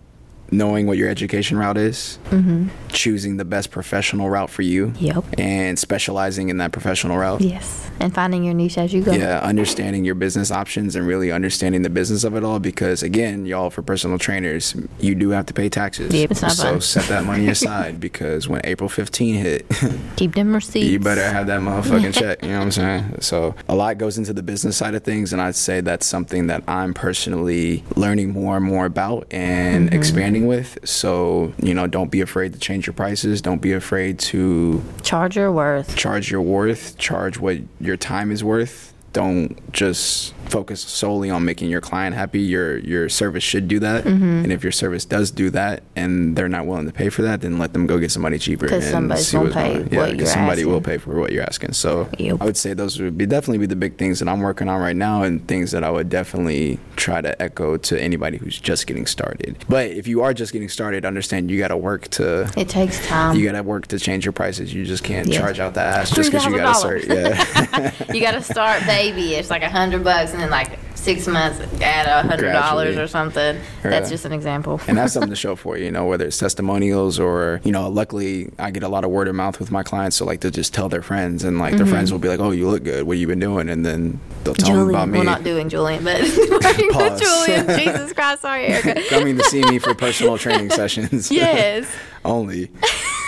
knowing 0.51 0.87
what 0.87 0.97
your 0.97 1.09
education 1.09 1.57
route 1.57 1.77
is, 1.77 2.19
Mm-hmm. 2.31 2.67
choosing 2.89 3.37
the 3.37 3.45
best 3.45 3.71
professional 3.71 4.29
route 4.29 4.49
for 4.49 4.61
you, 4.61 4.93
Yep. 4.99 5.23
and 5.39 5.77
specializing 5.77 6.49
in 6.49 6.57
that 6.57 6.71
professional 6.71 7.17
route. 7.17 7.41
Yes. 7.41 7.89
And 7.99 8.13
finding 8.13 8.43
your 8.43 8.53
niche 8.53 8.77
as 8.77 8.93
you 8.93 9.01
go. 9.01 9.11
Yeah, 9.11 9.39
understanding 9.39 10.05
your 10.05 10.13
business 10.15 10.51
options 10.51 10.95
and 10.95 11.07
really 11.07 11.31
understanding 11.31 11.81
the 11.81 11.89
business 11.89 12.23
of 12.23 12.35
it 12.35 12.43
all 12.43 12.59
because 12.59 13.01
again, 13.03 13.45
y'all 13.45 13.69
for 13.71 13.81
personal 13.81 14.17
trainers, 14.19 14.75
you 14.99 15.15
do 15.15 15.29
have 15.31 15.45
to 15.47 15.53
pay 15.53 15.67
taxes. 15.69 16.13
Yep, 16.13 16.31
it's 16.31 16.41
not 16.43 16.51
so 16.51 16.63
fun. 16.73 16.81
set 16.81 17.05
that 17.05 17.23
money 17.25 17.47
aside 17.55 17.99
because 17.99 18.47
when 18.47 18.61
April 18.65 18.87
15 18.89 19.35
hit, 19.35 19.65
Keep 20.15 20.35
them 20.35 20.53
receipts. 20.53 20.87
you 20.87 20.99
better 20.99 21.27
have 21.27 21.47
that 21.47 21.61
motherfucking 21.61 22.13
check. 22.19 22.43
You 22.43 22.49
know 22.49 22.57
what 22.59 22.63
I'm 22.65 22.71
saying? 22.71 23.15
So 23.21 23.55
a 23.67 23.75
lot 23.75 23.97
goes 23.97 24.17
into 24.19 24.31
the 24.33 24.43
business 24.43 24.77
side 24.77 24.93
of 24.93 25.03
things, 25.03 25.33
and 25.33 25.41
I'd 25.41 25.55
say 25.55 25.81
that's 25.81 26.05
something 26.05 26.47
that 26.47 26.63
I'm 26.67 26.93
personally 26.93 27.83
learning 27.95 28.29
more 28.31 28.57
and 28.57 28.65
more 28.65 28.85
about 28.85 29.27
and 29.31 29.91
expanding 29.93 30.36
with. 30.45 30.77
So 30.83 31.53
you 31.57 31.73
know, 31.73 31.87
don't 31.87 32.11
be 32.11 32.21
afraid 32.21 32.53
to 32.53 32.59
change 32.59 32.85
your 32.85 32.93
prices. 32.93 33.41
Don't 33.41 33.61
be 33.61 33.73
afraid 33.73 34.19
to 34.19 34.83
Charge 35.01 35.35
your 35.35 35.51
worth. 35.51 35.95
charge 35.95 36.29
your 36.29 36.41
worth. 36.41 36.97
Charge 36.97 37.39
what 37.39 37.57
your 37.79 37.97
time 37.97 38.31
is 38.31 38.43
worth. 38.43 38.93
Don't 39.13 39.71
just 39.73 40.33
focus 40.49 40.81
solely 40.81 41.29
on 41.29 41.43
making 41.45 41.69
your 41.69 41.81
client 41.81 42.15
happy. 42.15 42.39
Your 42.41 42.77
your 42.79 43.09
service 43.09 43.43
should 43.43 43.67
do 43.67 43.79
that, 43.79 44.03
Mm-hmm. 44.05 44.43
and 44.43 44.51
if 44.51 44.63
your 44.63 44.71
service 44.71 45.05
does 45.05 45.31
do 45.31 45.49
that, 45.51 45.83
and 45.95 46.35
they're 46.35 46.49
not 46.49 46.65
willing 46.65 46.85
to 46.87 46.93
pay 46.93 47.09
for 47.09 47.21
that, 47.23 47.41
then 47.41 47.57
let 47.59 47.73
them 47.73 47.87
go 47.87 47.97
get 47.99 48.11
somebody 48.11 48.37
cheaper. 48.39 48.67
'Cause 48.67 48.83
and 48.85 48.91
somebody's 48.93 49.27
see 49.27 49.37
gonna 49.37 49.49
pay 49.51 49.73
going 49.73 49.83
what 49.83 49.91
Yeah, 50.09 50.15
you're 50.17 50.25
somebody 50.27 50.65
will 50.65 50.81
pay 50.81 50.97
for 50.97 51.19
what 51.19 51.31
you're 51.31 51.43
asking. 51.43 51.73
So 51.73 52.07
Yep. 52.17 52.37
I 52.41 52.45
would 52.45 52.57
say 52.57 52.73
those 52.73 52.99
would 52.99 53.17
be 53.17 53.25
definitely 53.25 53.59
be 53.59 53.65
the 53.67 53.75
big 53.75 53.97
things 53.97 54.19
that 54.19 54.27
I'm 54.27 54.39
working 54.41 54.69
on 54.69 54.79
right 54.81 54.95
now, 54.95 55.23
and 55.23 55.45
things 55.47 55.71
that 55.71 55.83
I 55.83 55.89
would 55.89 56.09
definitely 56.09 56.79
try 56.95 57.21
to 57.21 57.39
echo 57.41 57.77
to 57.77 58.01
anybody 58.01 58.37
who's 58.37 58.59
just 58.59 58.87
getting 58.87 59.05
started. 59.05 59.57
But 59.69 59.87
if 59.91 60.07
you 60.07 60.21
are 60.23 60.33
just 60.33 60.53
getting 60.53 60.69
started, 60.69 61.05
understand 61.05 61.51
you 61.51 61.59
got 61.59 61.69
to 61.69 61.77
work 61.77 62.07
to. 62.11 62.49
It 62.57 62.69
takes 62.69 63.05
time. 63.07 63.35
You 63.35 63.45
got 63.45 63.53
to 63.57 63.63
work 63.63 63.87
to 63.87 63.99
change 63.99 64.25
your 64.25 64.31
prices. 64.33 64.73
You 64.73 64.85
just 64.85 65.03
can't 65.03 65.27
Yeah. 65.27 65.39
charge 65.39 65.59
out 65.59 65.73
the 65.73 65.81
ass 65.81 66.11
just 66.11 66.31
because 66.31 66.45
you 66.45 66.55
got 66.57 66.73
to 66.73 66.79
start. 66.79 67.05
Yeah. 67.07 67.91
you 68.13 68.21
got 68.21 68.31
to 68.31 68.41
start 68.41 68.85
baby. 68.85 69.33
It's 69.35 69.49
like 69.49 69.63
a 69.63 69.69
hundred 69.69 70.03
bucks, 70.03 70.33
and 70.37 70.43
then 70.43 70.51
like 70.51 70.77
six 70.93 71.25
months, 71.25 71.59
add 71.81 72.05
a 72.05 72.27
hundred 72.27 72.51
dollars 72.51 72.95
or 72.95 73.07
something. 73.07 73.59
That's 73.81 74.11
just 74.11 74.25
an 74.25 74.33
example. 74.33 74.79
and 74.87 74.95
that's 74.95 75.13
something 75.13 75.31
to 75.31 75.35
show 75.47 75.55
for 75.55 75.75
you, 75.75 75.85
you 75.85 75.91
know, 75.91 76.05
whether 76.05 76.25
it's 76.25 76.37
testimonials 76.37 77.19
or, 77.19 77.59
you 77.63 77.71
know, 77.71 77.89
luckily 77.89 78.51
I 78.59 78.69
get 78.69 78.83
a 78.83 78.87
lot 78.87 79.03
of 79.03 79.09
word 79.09 79.27
of 79.27 79.33
mouth 79.33 79.57
with 79.57 79.71
my 79.71 79.81
clients. 79.81 80.17
So, 80.17 80.25
like, 80.25 80.41
they'll 80.41 80.51
just 80.51 80.75
tell 80.75 80.89
their 80.89 81.01
friends, 81.01 81.43
and 81.43 81.57
like 81.57 81.75
their 81.75 81.85
mm-hmm. 81.85 81.93
friends 81.93 82.11
will 82.11 82.19
be 82.19 82.27
like, 82.27 82.39
oh, 82.39 82.51
you 82.51 82.69
look 82.69 82.83
good. 82.83 83.07
What 83.07 83.15
have 83.15 83.21
you 83.21 83.25
been 83.25 83.39
doing? 83.39 83.67
And 83.67 83.83
then 83.83 84.19
they'll 84.43 84.53
tell 84.53 84.75
them 84.75 84.89
about 84.89 85.09
me. 85.09 85.17
We're 85.17 85.25
not 85.25 85.43
doing 85.43 85.69
Julien, 85.69 86.03
but. 86.03 86.17
Julien. 86.21 87.67
Jesus 87.79 88.13
Christ, 88.13 88.43
sorry, 88.43 88.67
Erica. 88.67 89.01
Coming 89.09 89.37
to 89.37 89.43
see 89.45 89.63
me 89.63 89.79
for 89.79 89.95
personal 89.95 90.37
training 90.37 90.69
sessions. 90.69 91.31
Yes, 91.31 91.91
Only. 92.23 92.69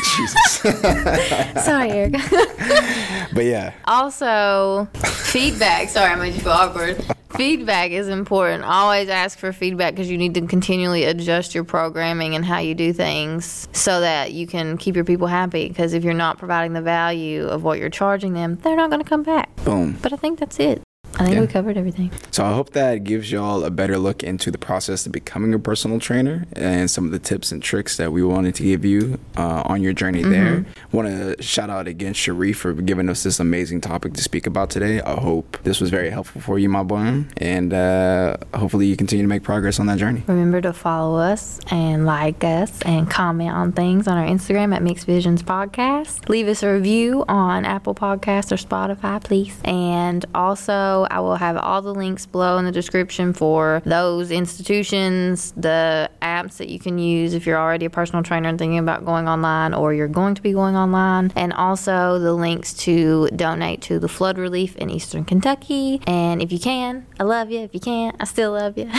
Jesus. 0.16 0.56
sorry, 1.66 1.92
Erica. 1.92 2.20
but 3.34 3.46
yeah. 3.46 3.74
Also, 3.86 4.88
feedback. 4.94 5.90
Sorry, 5.90 6.12
I 6.12 6.16
made 6.16 6.34
you 6.34 6.42
feel 6.42 6.52
awkward. 6.52 7.04
Feedback 7.32 7.92
is 7.92 8.08
important. 8.08 8.64
Always 8.64 9.08
ask 9.08 9.38
for 9.38 9.54
feedback 9.54 9.94
because 9.94 10.10
you 10.10 10.18
need 10.18 10.34
to 10.34 10.42
continually 10.48 11.06
adjust 11.06 11.56
your 11.56 11.64
programming 11.64 12.36
and 12.36 12.44
how 12.44 12.60
you 12.60 12.76
do 12.76 12.92
things 12.92 13.68
so 13.72 14.02
that 14.02 14.34
you 14.34 14.48
can 14.48 14.78
keep 14.78 14.96
your 14.96 15.06
people 15.06 15.28
happy. 15.28 15.68
Because 15.68 15.94
if 15.94 16.04
you're 16.04 16.14
not 16.14 16.38
providing 16.38 16.74
the 16.74 16.82
value 16.82 17.48
of 17.48 17.64
what 17.64 17.80
you're 17.80 17.90
charging 17.90 18.34
them, 18.34 18.58
they're 18.58 18.76
not 18.76 18.90
going 18.90 19.02
to 19.02 19.08
come 19.08 19.24
back. 19.24 19.56
Boom. 19.64 19.98
But 20.02 20.12
I 20.12 20.16
think 20.18 20.40
that's 20.40 20.60
it. 20.60 20.82
I 21.16 21.24
think 21.26 21.36
Yeah. 21.36 21.42
we 21.42 21.48
covered 21.48 21.78
everything. 21.78 22.12
So 22.32 22.46
I 22.46 22.54
hope 22.54 22.72
that 22.72 23.04
gives 23.04 23.32
y'all 23.32 23.64
a 23.64 23.70
better 23.70 23.98
look 23.98 24.24
into 24.24 24.52
the 24.52 24.58
process 24.58 25.06
of 25.06 25.12
becoming 25.12 25.54
a 25.54 25.60
personal 25.60 26.00
trainer 26.00 26.46
and 26.54 26.90
some 26.90 27.06
of 27.06 27.12
the 27.12 27.20
tips 27.20 27.52
and 27.52 27.62
tricks 27.62 27.98
that 27.98 28.12
we 28.12 28.24
wanted 28.24 28.56
to 28.56 28.64
give 28.64 28.86
you 28.86 29.20
uh, 29.38 29.64
on 29.66 29.82
your 29.82 29.94
journey 29.94 30.24
there. 30.24 30.66
Want 30.92 31.08
to 31.08 31.42
shout 31.42 31.70
out 31.70 31.88
again 31.88 32.14
Sharif 32.14 32.58
for 32.60 32.74
giving 32.74 33.10
us 33.10 33.24
this 33.24 33.40
amazing 33.40 33.82
topic 33.82 34.14
to 34.14 34.22
speak 34.24 34.48
about 34.48 34.70
today. 34.70 35.02
I 35.02 35.20
hope 35.20 35.58
this 35.64 35.80
was 35.82 35.90
very 35.90 36.10
helpful 36.10 36.42
for 36.42 36.58
you, 36.60 36.70
my 36.70 36.84
boy, 36.84 37.26
and 37.38 37.74
uh, 37.74 38.38
hopefully 38.54 38.88
you 38.88 38.96
continue 38.96 39.24
to 39.24 39.30
make 39.30 39.44
progress 39.44 39.80
on 39.80 39.86
that 39.88 39.98
journey. 39.98 40.24
Remember 40.28 40.62
to 40.62 40.74
follow 40.74 41.18
us 41.20 41.60
and 41.72 42.06
like 42.06 42.44
us 42.44 42.82
and 42.84 43.10
comment 43.10 43.52
on 43.52 43.72
things 43.72 44.08
on 44.08 44.18
our 44.18 44.26
Instagram 44.28 44.74
at 44.76 44.82
Mixed 44.82 45.06
Visions 45.06 45.44
Podcast. 45.44 46.30
Leave 46.30 46.48
us 46.48 46.64
a 46.64 46.72
review 46.74 47.26
on 47.28 47.66
Apple 47.66 47.94
Podcasts 47.96 48.52
or 48.52 48.56
Spotify, 48.56 49.24
please. 49.24 49.58
And 49.64 50.26
also, 50.34 50.99
I 51.10 51.20
will 51.20 51.36
have 51.36 51.58
all 51.58 51.82
the 51.82 51.94
links 51.94 52.26
below 52.26 52.58
in 52.58 52.66
the 52.66 52.72
description 52.72 53.34
for 53.34 53.82
those 53.86 54.32
institutions, 54.32 55.54
the 55.56 56.10
apps 56.22 56.58
that 56.58 56.70
you 56.70 56.80
can 56.80 56.98
use 56.98 57.34
if 57.34 57.46
you're 57.46 57.58
already 57.58 57.86
a 57.86 57.90
personal 57.90 58.24
trainer 58.24 58.50
and 58.50 58.58
thinking 58.58 58.80
about 58.80 59.06
going 59.06 59.28
online 59.28 59.74
or 59.74 59.94
you're 59.94 60.08
going 60.08 60.36
to 60.36 60.42
be 60.42 60.54
going 60.54 60.76
online, 60.76 61.32
and 61.36 61.54
also 61.54 62.20
the 62.20 62.34
links 62.34 62.74
to 62.74 63.28
donate 63.36 63.82
to 63.82 64.00
the 64.00 64.08
flood 64.08 64.38
relief 64.38 64.76
in 64.78 64.90
Eastern 64.90 65.26
Kentucky. 65.26 66.02
And 66.08 66.42
if 66.42 66.52
you 66.52 66.60
can, 66.60 67.06
I 67.20 67.24
love 67.24 67.52
you. 67.52 67.60
If 67.60 67.74
you 67.74 67.80
can't, 67.80 68.16
I 68.20 68.26
still 68.26 68.52
love 68.52 68.78
you. 68.78 68.90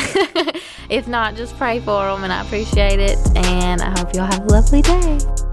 if 0.91 1.07
not, 1.09 1.37
just 1.37 1.57
pray 1.57 1.81
for 1.81 2.07
them, 2.07 2.25
and 2.25 2.33
I 2.33 2.43
appreciate 2.43 3.01
it. 3.01 3.19
And 3.37 3.83
I 3.83 3.91
hope 3.99 4.15
y'all 4.15 4.27
have 4.27 4.45
a 4.45 4.49
lovely 4.49 4.83
day. 4.83 5.50